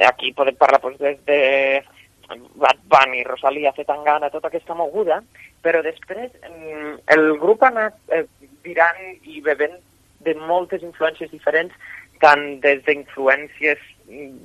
[0.06, 1.38] aquí podem parlar doncs, des de
[2.54, 5.22] Bad Bunny, Rosalía, Zetangana, tota aquesta moguda,
[5.64, 8.24] però després mm, el grup ha anat eh,
[8.64, 9.78] virant i bevent
[10.26, 11.72] de moltes influències diferents,
[12.20, 13.80] tant des d'influències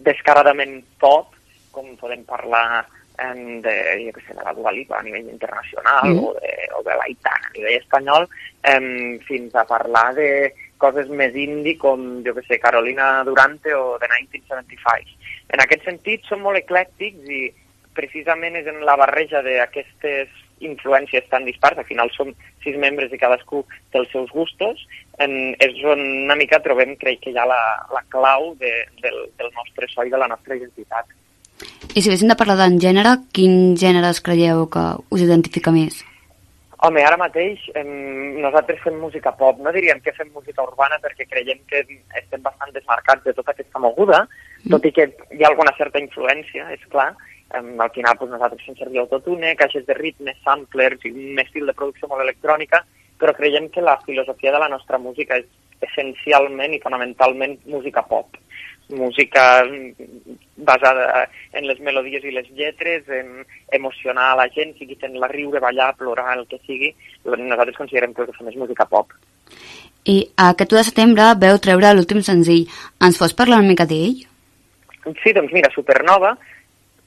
[0.06, 1.34] descaradament pop,
[1.74, 2.86] com podem parlar
[3.20, 3.74] em, de,
[4.06, 6.24] jo què sé, de la Dua Lipa a nivell internacional Mm.
[6.24, 8.28] o, de, o de l'Aitana a nivell espanyol,
[8.64, 10.30] em, fins a parlar de
[10.84, 15.20] coses més indie com, jo què sé, Carolina Durante o The 1975.
[15.56, 17.44] En aquest sentit, són molt eclèctics i
[17.98, 20.32] precisament és en la barreja d'aquestes
[20.64, 22.32] influències tan dispars, al final som
[22.64, 24.86] sis membres i cadascú té els seus gustos,
[25.24, 27.60] en, és on una mica trobem, crec que hi ha la,
[27.94, 28.72] la clau de,
[29.04, 31.12] del, del nostre so i de la nostra identitat.
[31.94, 36.02] I si haguéssim de parlar d'en gènere, quin gènere es creieu que us identifica més?
[36.84, 37.92] Home, ara mateix em,
[38.44, 41.80] nosaltres fem música pop, no diríem que fem música urbana perquè creiem que
[42.20, 44.26] estem bastant desmarcats de tota aquesta moguda,
[44.74, 47.14] tot i que hi ha alguna certa influència, és clar,
[47.56, 51.72] em, al final doncs, nosaltres fem servir autotune, caixes de ritmes, samplers i un estil
[51.72, 52.84] de producció molt electrònica,
[53.22, 55.48] però creiem que la filosofia de la nostra música és
[55.88, 58.36] essencialment i fonamentalment música pop.
[58.94, 59.64] Música
[60.56, 61.28] basada
[61.58, 65.94] en les melodies i les lletres, en emocionar a la gent, sigui fent-la riure, ballar,
[65.98, 66.94] plorar, el que sigui.
[67.26, 69.14] Nosaltres considerem que el que fem és música pop.
[70.06, 70.18] I
[70.50, 72.68] aquest 1 de setembre veu treure l'últim senzill.
[73.02, 74.22] Ens pots parlar una mica d'ell?
[75.24, 76.36] Sí, doncs mira, Supernova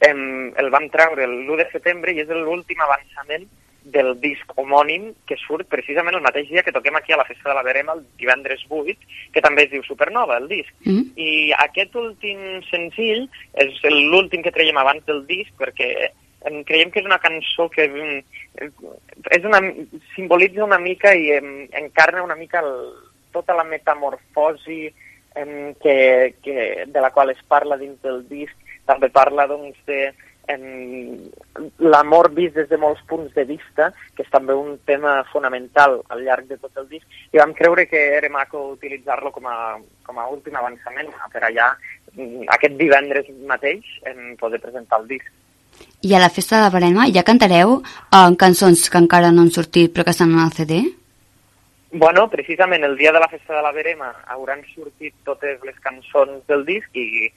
[0.04, 3.46] em, el vam treure l'1 de setembre i és l'últim avançament
[3.86, 7.48] del disc homònim que surt precisament el mateix dia que toquem aquí a la Festa
[7.48, 8.96] de la Verema el divendres 8,
[9.32, 10.72] que també es diu Supernova, el disc.
[10.84, 11.14] Mm?
[11.14, 11.30] I
[11.66, 13.26] aquest últim senzill
[13.62, 15.90] és l'últim que traiem abans del disc perquè
[16.50, 18.22] em, creiem que és una cançó que em,
[18.58, 19.62] és una,
[20.16, 21.50] simbolitza una mica i em,
[21.86, 22.74] encarna una mica el,
[23.32, 24.86] tota la metamorfosi
[25.36, 28.54] em, que, que, de la qual es parla dins del disc.
[28.86, 30.10] També parla doncs, de
[31.78, 36.22] l'amor vist des de molts punts de vista, que és també un tema fonamental al
[36.22, 39.76] llarg de tot el disc, i vam creure que era maco utilitzar-lo com, a,
[40.06, 41.72] com a últim avançament per allà
[42.14, 45.32] mm, aquest divendres mateix en poder presentar el disc.
[46.02, 49.50] I a la festa de la Barema ja cantareu eh, cançons que encara no han
[49.50, 50.84] sortit però que estan en el CD?
[51.90, 56.42] Bueno, precisament el dia de la festa de la Verema hauran sortit totes les cançons
[56.48, 57.30] del disc i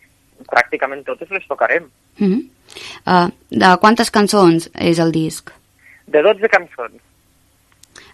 [0.48, 1.90] pràcticament totes les tocarem.
[2.18, 2.42] Mm -hmm.
[3.06, 5.52] uh, de quantes cançons és el disc?
[6.08, 7.02] De 12 cançons.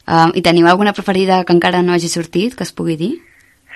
[0.08, 3.22] Uh, I teniu alguna preferida que encara no hagi sortit, que es pugui dir?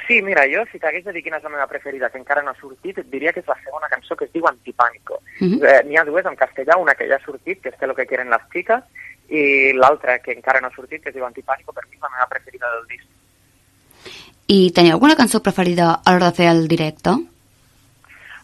[0.10, 2.50] Sí, mira, jo si t'hagués de dir quina és la meva preferida que encara no
[2.50, 5.20] ha sortit, et diria que és la segona cançó que es diu Antipànico.
[5.40, 5.60] Mhm.
[5.64, 8.08] eh, N'hi ha dues en castellà, una que ja ha sortit, que és lo que
[8.08, 8.84] quieren las chicas,
[9.30, 12.10] i l'altra que encara no ha sortit, que es diu Antipànico, per mi és la
[12.10, 13.06] meva preferida del disc.
[14.48, 17.14] I teniu alguna cançó preferida a l'hora de fer el directe?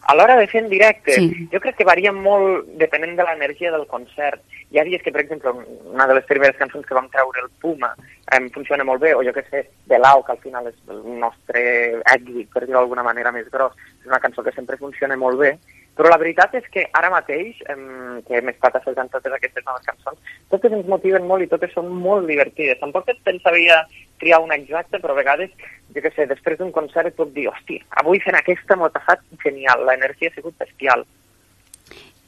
[0.08, 1.48] A l'hora de fer en directe, Sí.
[1.50, 4.40] jo crec que varia molt depenent de l'energia del concert.
[4.70, 5.50] Hi ha dies que, per exemple,
[5.92, 7.94] una de les primeres cançons que vam treure, el Puma,
[8.36, 11.02] em funciona molt bé, o jo que sé, de l'Au, que al final és el
[11.18, 15.38] nostre èxit, per dir-ho d'alguna manera més gros, és una cançó que sempre funciona molt
[15.38, 15.58] bé,
[15.96, 19.86] però la veritat és que ara mateix, em, que hem estat assajant totes aquestes noves
[19.86, 22.78] cançons, totes ens motiven molt i totes són molt divertides.
[22.82, 23.80] Tampoc et pensaria
[24.20, 25.50] triar una exacta, però a vegades,
[25.94, 28.92] jo què sé, després d'un concert et puc dir, hosti, avui fent aquesta m'ho ha
[28.92, 31.06] passat genial, l'energia ha sigut bestial.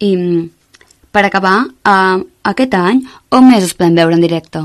[0.00, 0.12] I
[1.12, 1.58] per acabar,
[1.88, 3.04] uh, aquest any,
[3.36, 4.64] on més us podem veure en directe?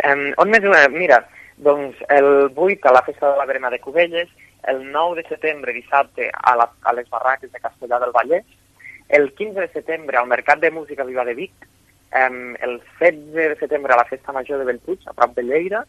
[0.00, 0.64] Um, on més?
[0.64, 1.20] eh, Mira,
[1.60, 4.28] doncs el 8 a la Festa de la Verema de Cubelles,
[4.68, 8.44] el 9 de setembre, dissabte, a, la, a les barraques de Castellà del Vallès,
[9.08, 11.52] el 15 de setembre al Mercat de Música Viva de Vic,
[12.14, 15.84] um, el 16 de setembre a la Festa Major de Bellpuig, a prop de Lleida,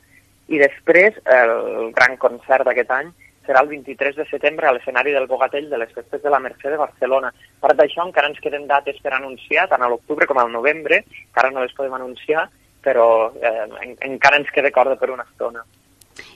[0.52, 3.12] i després el gran concert d'aquest any
[3.46, 6.70] serà el 23 de setembre a l'escenari del Bogatell de les Festes de la Mercè
[6.70, 7.32] de Barcelona.
[7.32, 11.04] A part d'això, encara ens queden dates per anunciar, tant a l'octubre com al novembre,
[11.30, 12.48] encara no les podem anunciar,
[12.86, 13.08] però
[13.42, 15.66] eh, en, encara ens queda corda per una estona.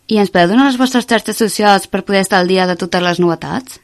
[0.07, 3.01] I ens podeu donar les vostres xarxes socials per poder estar al dia de totes
[3.01, 3.79] les novetats?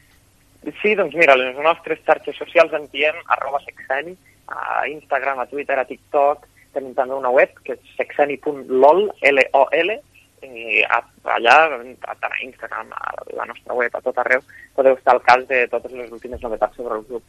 [0.82, 4.14] Sí, doncs mira, les nostres xarxes socials en diem arroba sexeni,
[4.52, 9.98] a Instagram, a Twitter, a TikTok, tenim també una web que és sexeni.lol, L-O-L,
[10.42, 11.02] i a,
[11.36, 14.44] allà, a, tant a Instagram, a la nostra web, a tot arreu,
[14.78, 17.26] podeu estar al cas de totes les últimes novetats sobre el grup.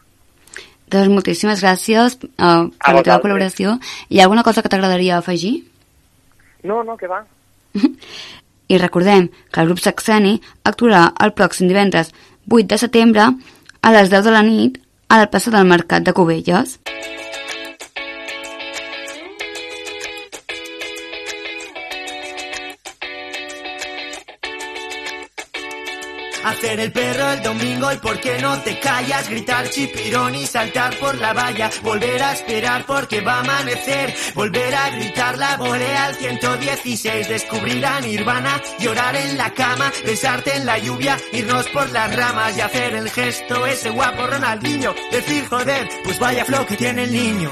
[0.92, 3.78] Doncs moltíssimes gràcies uh, per la teva col·laboració.
[4.12, 5.62] Hi ha alguna cosa que t'agradaria afegir?
[6.68, 7.24] No, no, que va.
[8.72, 12.14] I recordem que el grup Saxeni actuarà el pròxim divendres
[12.48, 13.26] 8 de setembre
[13.82, 14.78] a les 10 de la nit
[15.12, 16.78] a la plaça del Mercat de Cubelles.
[26.64, 31.16] El perro el domingo y por qué no te callas, gritar chipirón y saltar por
[31.16, 36.14] la valla, volver a esperar porque va a amanecer, volver a gritar la volea al
[36.14, 42.14] 116, descubrir a Nirvana, llorar en la cama, besarte en la lluvia, irnos por las
[42.14, 47.04] ramas y hacer el gesto ese guapo Ronaldinho, decir joder, pues vaya flow que tiene
[47.04, 47.50] el niño.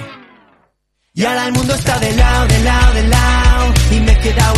[1.13, 3.75] Y ahora el mundo está de lado, de lado, de lado.
[3.91, 4.50] Y me he quedado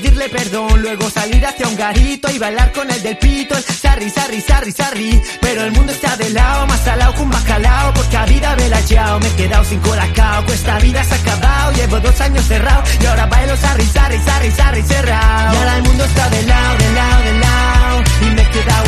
[0.00, 4.08] pedirle perdón, luego salir hacia un garito y bailar con el del pito, el sarri,
[4.08, 5.22] sarri, sarri, sarri.
[5.40, 8.68] Pero el mundo está de lado, más salado que un bacalao, porque a vida me
[8.68, 12.20] la echado, me he quedado sin colacao, que esta vida se ha acabado, llevo dos
[12.20, 15.54] años cerrado y ahora bailo sarri, sarri, sarri, sarri, cerrado.
[15.54, 18.87] Y ahora el mundo está de lado, de lado, de lado, y me he quedado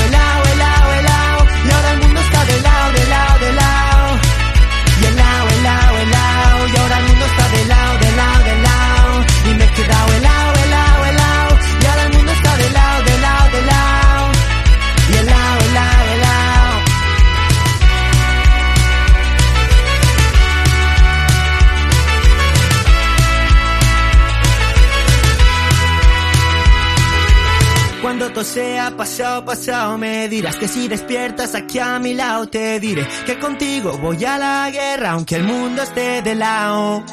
[28.40, 33.06] Todo sea pasado, pasado me dirás que si despiertas aquí a mi lado te diré
[33.26, 37.04] que contigo voy a la guerra aunque el mundo esté de lado.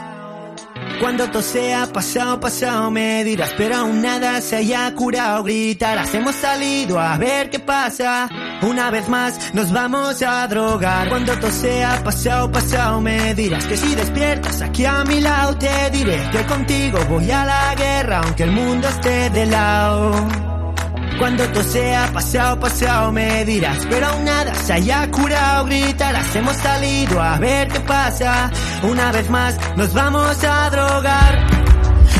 [1.01, 6.33] Cuando todo sea pasado, pasado me dirás pero aún nada se haya curado gritarás hemos
[6.33, 8.29] salido a ver qué pasa
[8.61, 13.75] una vez más nos vamos a drogar cuando todo sea pasado, pasado me dirás que
[13.75, 18.43] si despiertas aquí a mi lado te diré que contigo voy a la guerra aunque
[18.43, 20.56] el mundo esté de lado.
[21.19, 26.55] Cuando todo sea pasado, pasado me dirás Pero aún nada se haya curado Gritarás, hemos
[26.57, 28.51] salido a ver qué pasa
[28.83, 31.47] Una vez más nos vamos a drogar.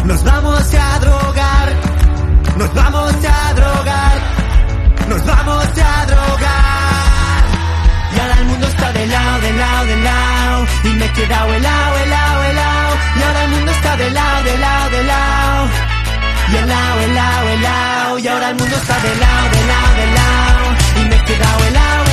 [0.03, 1.75] Nos vamos a drogar.
[2.57, 4.17] Nos vamos a drogar.
[5.09, 7.43] Nos vamos a drogar.
[8.15, 10.65] Y ahora el mundo está de lado, de lado, de lado.
[10.83, 12.95] Y me he quedado helado, helado, helado.
[13.17, 15.96] Y ahora el mundo está de lado, de lado, de lado
[16.51, 20.65] y helado, helado, helado Y ahora el mundo está de lado, de lado, de lado.
[21.01, 22.06] Y me he quedado helado,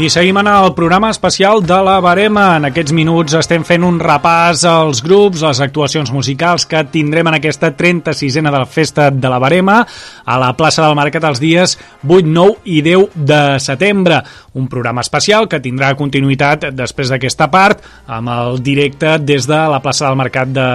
[0.00, 2.54] I seguim en el programa especial de la Barema.
[2.56, 7.36] En aquests minuts estem fent un repàs als grups, les actuacions musicals que tindrem en
[7.36, 9.82] aquesta 36a de la Festa de la Barema
[10.24, 11.76] a la plaça del Mercat els dies
[12.08, 14.22] 8, 9 i 10 de setembre.
[14.56, 19.82] Un programa especial que tindrà continuïtat després d'aquesta part amb el directe des de la
[19.84, 20.70] plaça del Mercat de...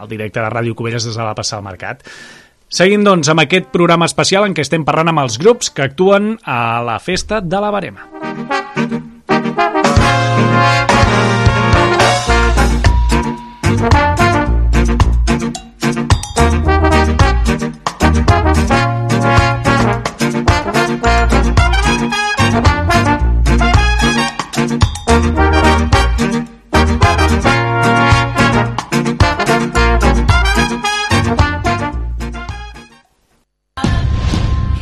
[0.00, 2.08] el directe de Ràdio Cubelles des de la plaça del Mercat.
[2.72, 6.38] Seguim, doncs, amb aquest programa especial en què estem parlant amb els grups que actuen
[6.48, 8.61] a la Festa de la Barema.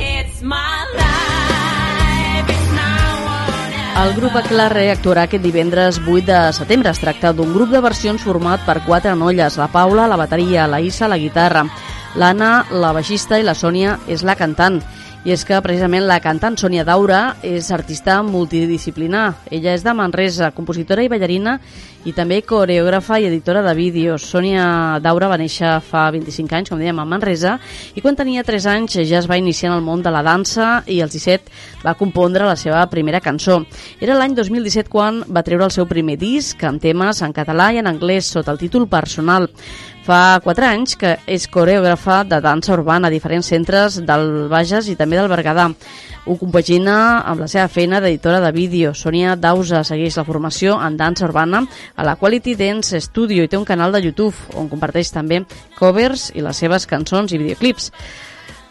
[0.03, 0.70] It's my
[4.01, 6.89] El grup Aclarre actuarà aquest divendres 8 de setembre.
[6.89, 10.81] Es tracta d'un grup de versions format per quatre noies, la Paula, la bateria, la
[10.81, 11.67] Issa, la guitarra,
[12.17, 14.81] l'Anna, la baixista i la Sònia és la cantant.
[15.21, 19.27] I és que precisament la cantant Sònia Daura és artista multidisciplinar.
[19.53, 21.59] Ella és de Manresa, compositora i ballarina
[22.09, 24.25] i també coreògrafa i editora de vídeos.
[24.25, 27.59] Sònia Daura va néixer fa 25 anys, com dèiem, a Manresa,
[27.93, 30.87] i quan tenia 3 anys ja es va iniciar en el món de la dansa
[30.89, 33.61] i als 17 va compondre la seva primera cançó.
[34.01, 37.85] Era l'any 2017 quan va treure el seu primer disc amb temes en català i
[37.85, 39.51] en anglès sota el títol personal.
[40.01, 44.97] Fa 4 anys que és coreògrafa de dansa urbana a diferents centres del Bages i
[44.97, 45.67] també del Berguedà.
[46.25, 48.95] Ho compagina amb la seva feina d'editora de vídeo.
[48.97, 51.63] Sònia Dausa segueix la formació en dansa urbana
[51.97, 55.43] a la Quality Dance Studio i té un canal de YouTube on comparteix també
[55.79, 57.93] covers i les seves cançons i videoclips.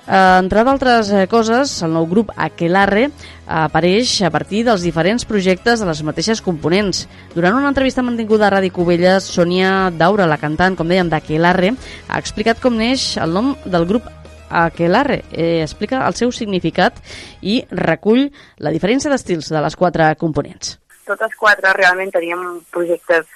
[0.09, 3.11] Eh, entre d'altres eh, coses, el nou grup Aquelarre
[3.45, 7.03] apareix a partir dels diferents projectes de les mateixes components.
[7.35, 11.75] Durant una entrevista mantinguda a Ràdio Cubelles, Sònia Daura, la cantant, com dèiem, d'Aquelarre,
[12.09, 14.09] ha explicat com neix el nom del grup
[14.49, 15.19] Aquelarre.
[15.29, 16.97] Eh, explica el seu significat
[17.45, 20.79] i recull la diferència d'estils de les quatre components.
[21.05, 22.41] Totes quatre realment teníem
[22.73, 23.29] projectes,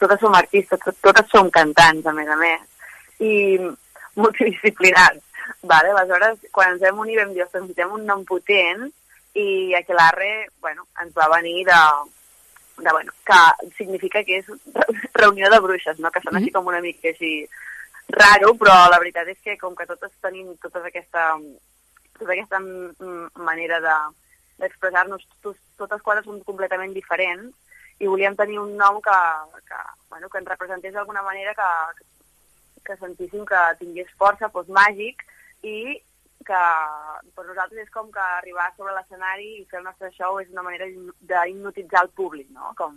[0.00, 2.60] totes som artistes, tot- totes som cantants, a més a més,
[3.20, 3.58] i
[4.16, 5.20] multidisciplinars.
[5.62, 5.90] Vale?
[5.90, 8.88] Aleshores, quan ens vam unir vam dir, ostres, necessitem un nom potent
[9.38, 11.78] i Aquelarre, bueno, ens va venir de,
[12.78, 14.46] de bueno, que significa que és
[15.14, 16.10] reunió de bruixes, no?
[16.10, 17.32] que sona així com una mica així
[18.08, 21.26] raro, però la veritat és que com que totes tenim tota aquesta,
[22.18, 23.96] tota aquesta mm, manera de
[24.58, 27.52] d'expressar-nos, tot- totes quatre són completament diferents
[28.02, 29.18] i volíem tenir un nom que,
[29.68, 31.68] que, bueno, que ens representés d'alguna manera que,
[32.86, 35.22] que sentíssim que tingués força, fos màgic
[35.62, 35.98] i
[36.48, 36.64] que
[37.34, 40.64] per nosaltres és com que arribar sobre l'escenari i fer el nostre show és una
[40.64, 42.72] manera d'hipno- d'hipnotitzar el públic, no?
[42.78, 42.96] Com,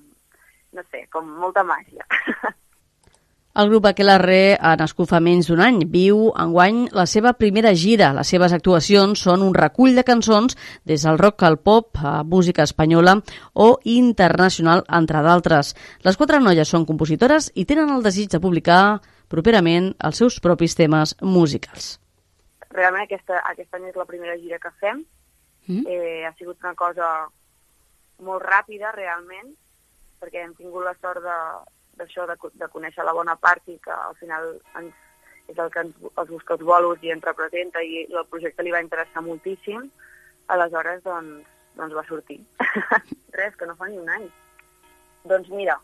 [0.73, 2.05] no sé, com molta màgia.
[3.51, 5.81] El grup Aquelarre ha nascut fa menys d'un any.
[5.91, 8.13] Viu enguany la seva primera gira.
[8.15, 10.55] Les seves actuacions són un recull de cançons
[10.87, 13.17] des del rock al pop, a música espanyola
[13.51, 15.73] o internacional, entre d'altres.
[16.07, 20.77] Les quatre noies són compositores i tenen el desig de publicar properament els seus propis
[20.79, 21.97] temes musicals.
[22.71, 25.03] Realment aquesta, aquest any és la primera gira que fem.
[25.67, 25.83] Mm.
[25.87, 27.07] Eh, ha sigut una cosa
[28.23, 29.51] molt ràpida, realment,
[30.21, 31.37] perquè hem tingut la sort de
[31.99, 34.45] d'això, de, co- de conèixer la bona part i que al final
[34.79, 34.93] ens,
[35.51, 38.71] és el que ens, els busca els bolos i ens representa i el projecte li
[38.73, 39.89] va interessar moltíssim,
[40.55, 41.45] aleshores doncs,
[41.75, 42.39] doncs va sortir.
[43.37, 44.25] Res, que no fa ni un any.
[45.27, 45.75] Doncs mira,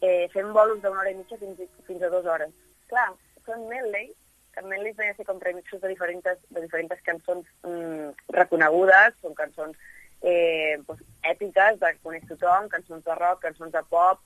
[0.00, 1.60] eh, fem bolos d'una hora i mitja fins,
[1.90, 2.54] fins a dues hores.
[2.88, 3.10] Clar,
[3.44, 4.12] són medley,
[4.58, 9.14] que en medley venen a ser com remixos de diferents, de diferents cançons mm, reconegudes,
[9.22, 9.76] són cançons
[10.22, 14.20] eh, doncs, èpiques, de coneix tothom, cançons de rock, cançons de pop,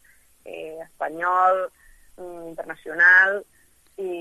[0.44, 1.66] eh, espanyol,
[2.16, 3.42] mm, internacional,
[4.00, 4.12] i,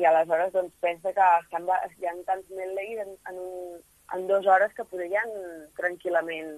[0.00, 1.68] i aleshores doncs, pensa que estan,
[2.00, 3.82] hi ha tants medleys en, en, un,
[4.16, 5.36] en dues hores que podrien
[5.76, 6.54] tranquil·lament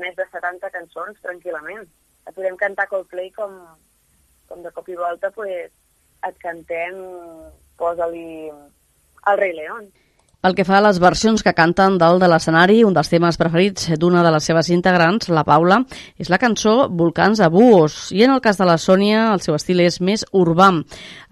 [0.00, 1.84] més de 70 cançons tranquil·lament.
[2.30, 3.52] Podem cantar Coldplay com,
[4.48, 5.72] com de cop i volta pues,
[6.24, 6.96] et cantem
[7.80, 9.88] posa-li el Rei León.
[10.40, 13.90] Pel que fa a les versions que canten dalt de l'escenari, un dels temes preferits
[14.00, 15.82] d'una de les seves integrants, la Paula,
[16.16, 19.58] és la cançó Volcans a Buos, i en el cas de la Sònia el seu
[19.58, 20.70] estil és més urbà.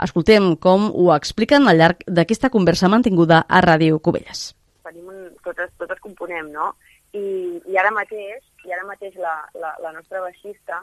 [0.05, 4.51] Escoltem com ho expliquen al llarg d'aquesta conversa mantinguda a Ràdio Cubelles.
[4.85, 6.75] Tenim un, totes, totes componem, no?
[7.17, 7.25] I,
[7.65, 10.83] i ara mateix, i ara mateix la, la, la nostra baixista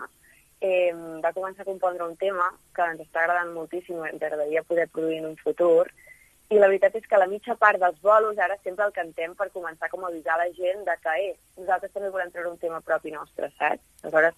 [0.66, 0.94] eh,
[1.24, 5.22] va començar a compondre un tema que ens està agradant moltíssim, ens agradaria poder produir
[5.22, 5.86] en un futur,
[6.54, 9.48] i la veritat és que la mitja part dels bolos ara sempre el cantem per
[9.54, 12.82] començar com a avisar la gent de que eh, nosaltres també volem treure un tema
[12.86, 13.82] propi nostre, saps?
[14.04, 14.38] Aleshores,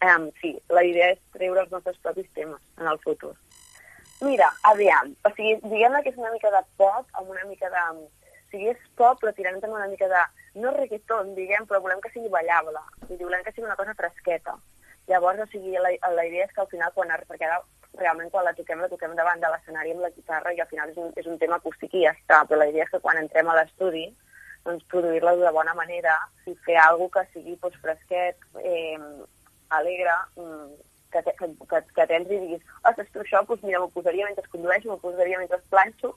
[0.00, 3.34] eh, sí, la idea és treure els nostres propis temes en el futur.
[4.24, 7.82] Mira, aviam, o sigui, diguem que és una mica de pop amb una mica de...
[7.98, 10.22] O sigui, és pop però tirant també una mica de...
[10.62, 12.80] No reggaeton, diguem, però volem que sigui ballable.
[13.08, 14.54] Dir, volem que sigui una cosa fresqueta.
[15.10, 17.60] Llavors, o sigui, la, la idea és que al final, quan, perquè ara
[17.98, 20.90] realment quan la toquem, la toquem davant de l'escenari amb la guitarra i al final
[20.90, 23.20] és un, és un tema acústic i ja està, però la idea és que quan
[23.20, 24.08] entrem a l'estudi
[24.64, 26.16] doncs produir-la de bona manera
[26.48, 28.98] i fer alguna que sigui doncs, fresquet, eh,
[29.78, 30.70] alegre, mm,
[31.12, 34.48] que, que, que, que tens i diguis, ostres, tu això, doncs mira, m'ho posaria mentre
[34.50, 36.14] condueixo, m'ho posaria mentre planxo,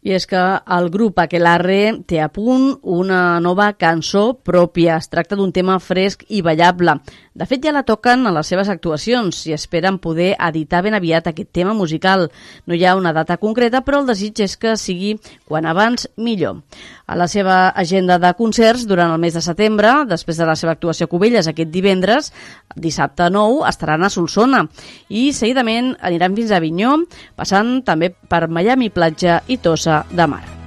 [0.00, 0.40] I és que
[0.76, 4.96] el grup Aquelarre té a punt una nova cançó pròpia.
[4.96, 6.94] Es tracta d'un tema fresc i ballable.
[7.36, 11.28] De fet, ja la toquen a les seves actuacions i esperen poder editar ben aviat
[11.28, 12.30] aquest tema musical.
[12.64, 16.62] No hi ha una data concreta, però el desig és que sigui quan abans millor.
[17.10, 20.72] A la seva agenda de concerts durant el mes de setembre, després de la seva
[20.76, 22.32] actuació a Cubelles aquest divendres,
[22.74, 24.64] dissabte 9, estaran a Solsona
[25.08, 26.96] i seguidament aniran fins a Avinyó,
[27.36, 30.59] passant també per Miami Platja i Tossa de Mar.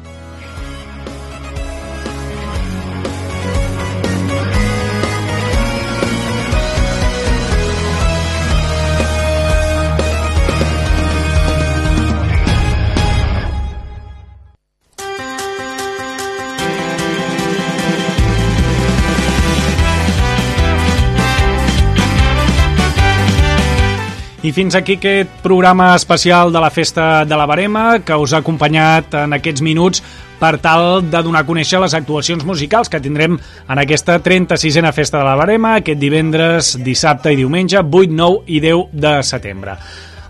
[24.43, 28.41] I fins aquí aquest programa especial de la Festa de la Barema que us ha
[28.43, 30.03] acompanyat en aquests minuts
[30.41, 35.21] per tal de donar a conèixer les actuacions musicals que tindrem en aquesta 36a Festa
[35.21, 39.77] de la Barema aquest divendres, dissabte i diumenge 8, 9 i 10 de setembre.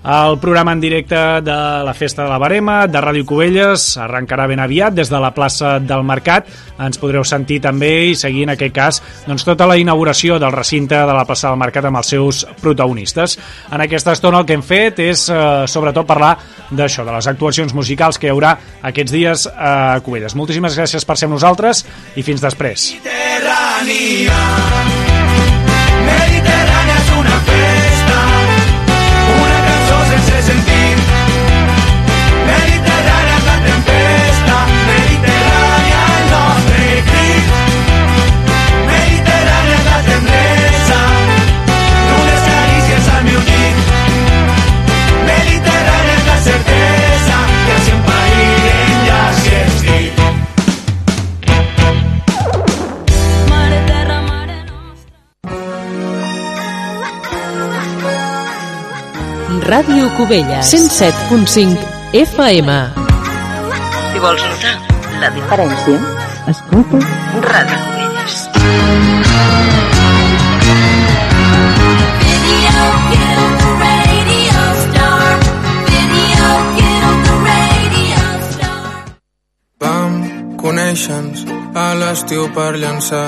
[0.04, 4.60] El programa en directe de la Festa de la Barema, de Ràdio Cubelles, arrencarà ben
[4.60, 6.50] aviat des de la plaça del Mercat.
[6.84, 10.98] Ens podreu sentir també i seguir en aquest cas doncs, tota la inauguració del recinte
[11.00, 13.38] de la plaça del Mercat amb els seus protagonistes.
[13.72, 15.40] En aquesta estona el que hem fet és eh,
[15.72, 16.34] sobretot parlar
[16.68, 20.36] d'això, de les actuacions musicals que hi haurà aquests dies a Cubelles.
[20.36, 21.86] Moltíssimes gràcies per ser amb nosaltres
[22.20, 22.92] i fins després.
[23.00, 24.36] Mediterránea.
[26.04, 27.83] Mediterránea es una festa,
[59.64, 61.80] Ràdio Cubelles 107.5
[62.20, 62.70] FM
[64.12, 64.74] Si vols notar
[65.22, 66.00] la diferència,
[66.52, 67.00] Escolta
[67.48, 68.36] Ràdio Cubelles.
[79.80, 80.22] Vam
[80.60, 81.48] conèixer-nos
[81.80, 83.28] a l'estiu per llançar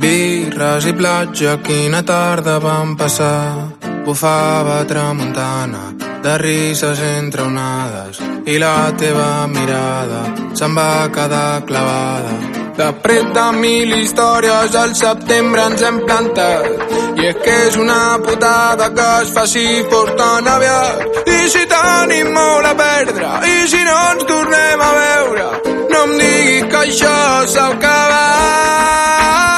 [0.00, 3.83] birres i platja, quina tarda vam passar.
[4.04, 10.20] Bufava tramuntana, de rises entre onades, i la teva mirada
[10.52, 12.34] se'n va quedar clavada.
[12.76, 18.18] De pret de mil històries al setembre ens hem plantat i és que és una
[18.26, 23.82] putada que es faci fos tan aviat i si tenim molt a perdre i si
[23.88, 25.48] no ens tornem a veure
[25.94, 27.16] no em diguis que això
[27.54, 29.53] s'ha acabat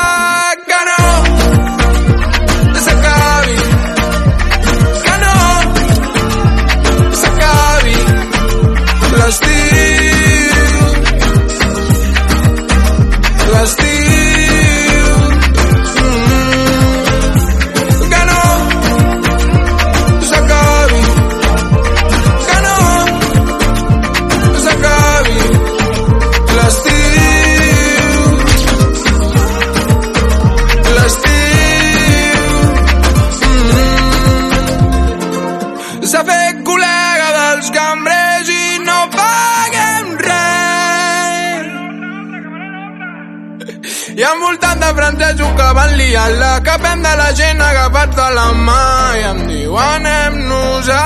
[45.76, 48.84] van liar la capem de la gent agafats de la mà
[49.20, 51.02] i em diu anem-nos a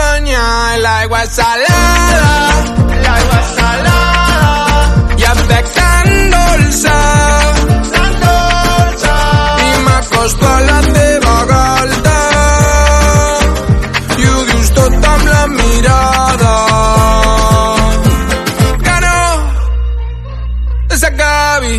[0.00, 2.24] banyar l'aigua salada
[3.04, 6.96] l'aigua salada i em bec tan dolça
[7.94, 9.14] tan dolça.
[9.68, 12.18] I m'acosto a la teva galta
[14.22, 16.54] i ho dius tot amb la mirada.
[18.84, 19.18] Que no
[21.04, 21.76] s'acabi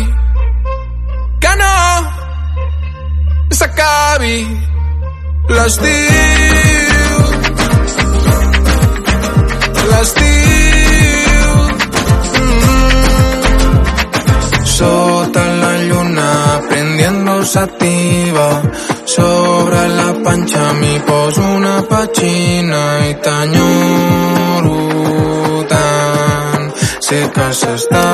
[3.72, 4.36] s'acabi
[5.48, 7.10] l'estiu.
[9.90, 11.50] L'estiu
[12.38, 12.64] mm.
[14.64, 18.48] sota la lluna prendiendo sativa
[19.04, 24.78] sobre la panxa mi poso una petxina i t'enyoro
[25.72, 28.08] tant sé que s'està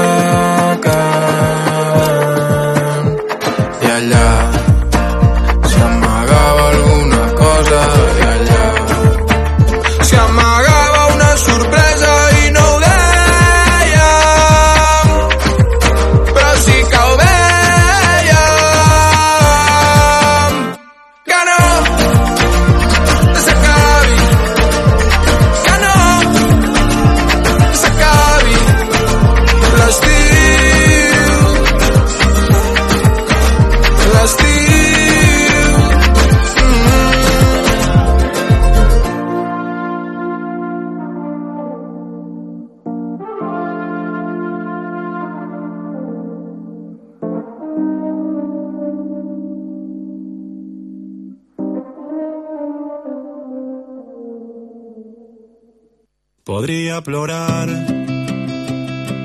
[56.59, 57.69] Podria plorar,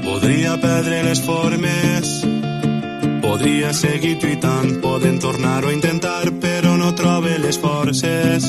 [0.03, 2.11] podria perdre les formes,
[3.23, 8.45] podria seguir lluitant, podem tornar-ho a intentar, però no trobe les forces.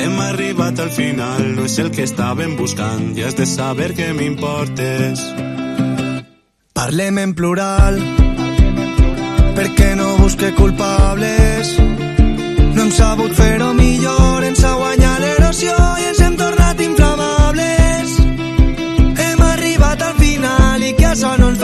[0.00, 4.14] Hem arribat al final, no és el que estàvem buscant i has de saber que
[4.16, 5.28] m'importes.
[6.72, 8.00] Parlem en plural
[9.60, 11.76] perquè no busque culpables
[12.72, 13.58] no hem sabut fer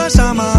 [0.05, 0.54] cause I'm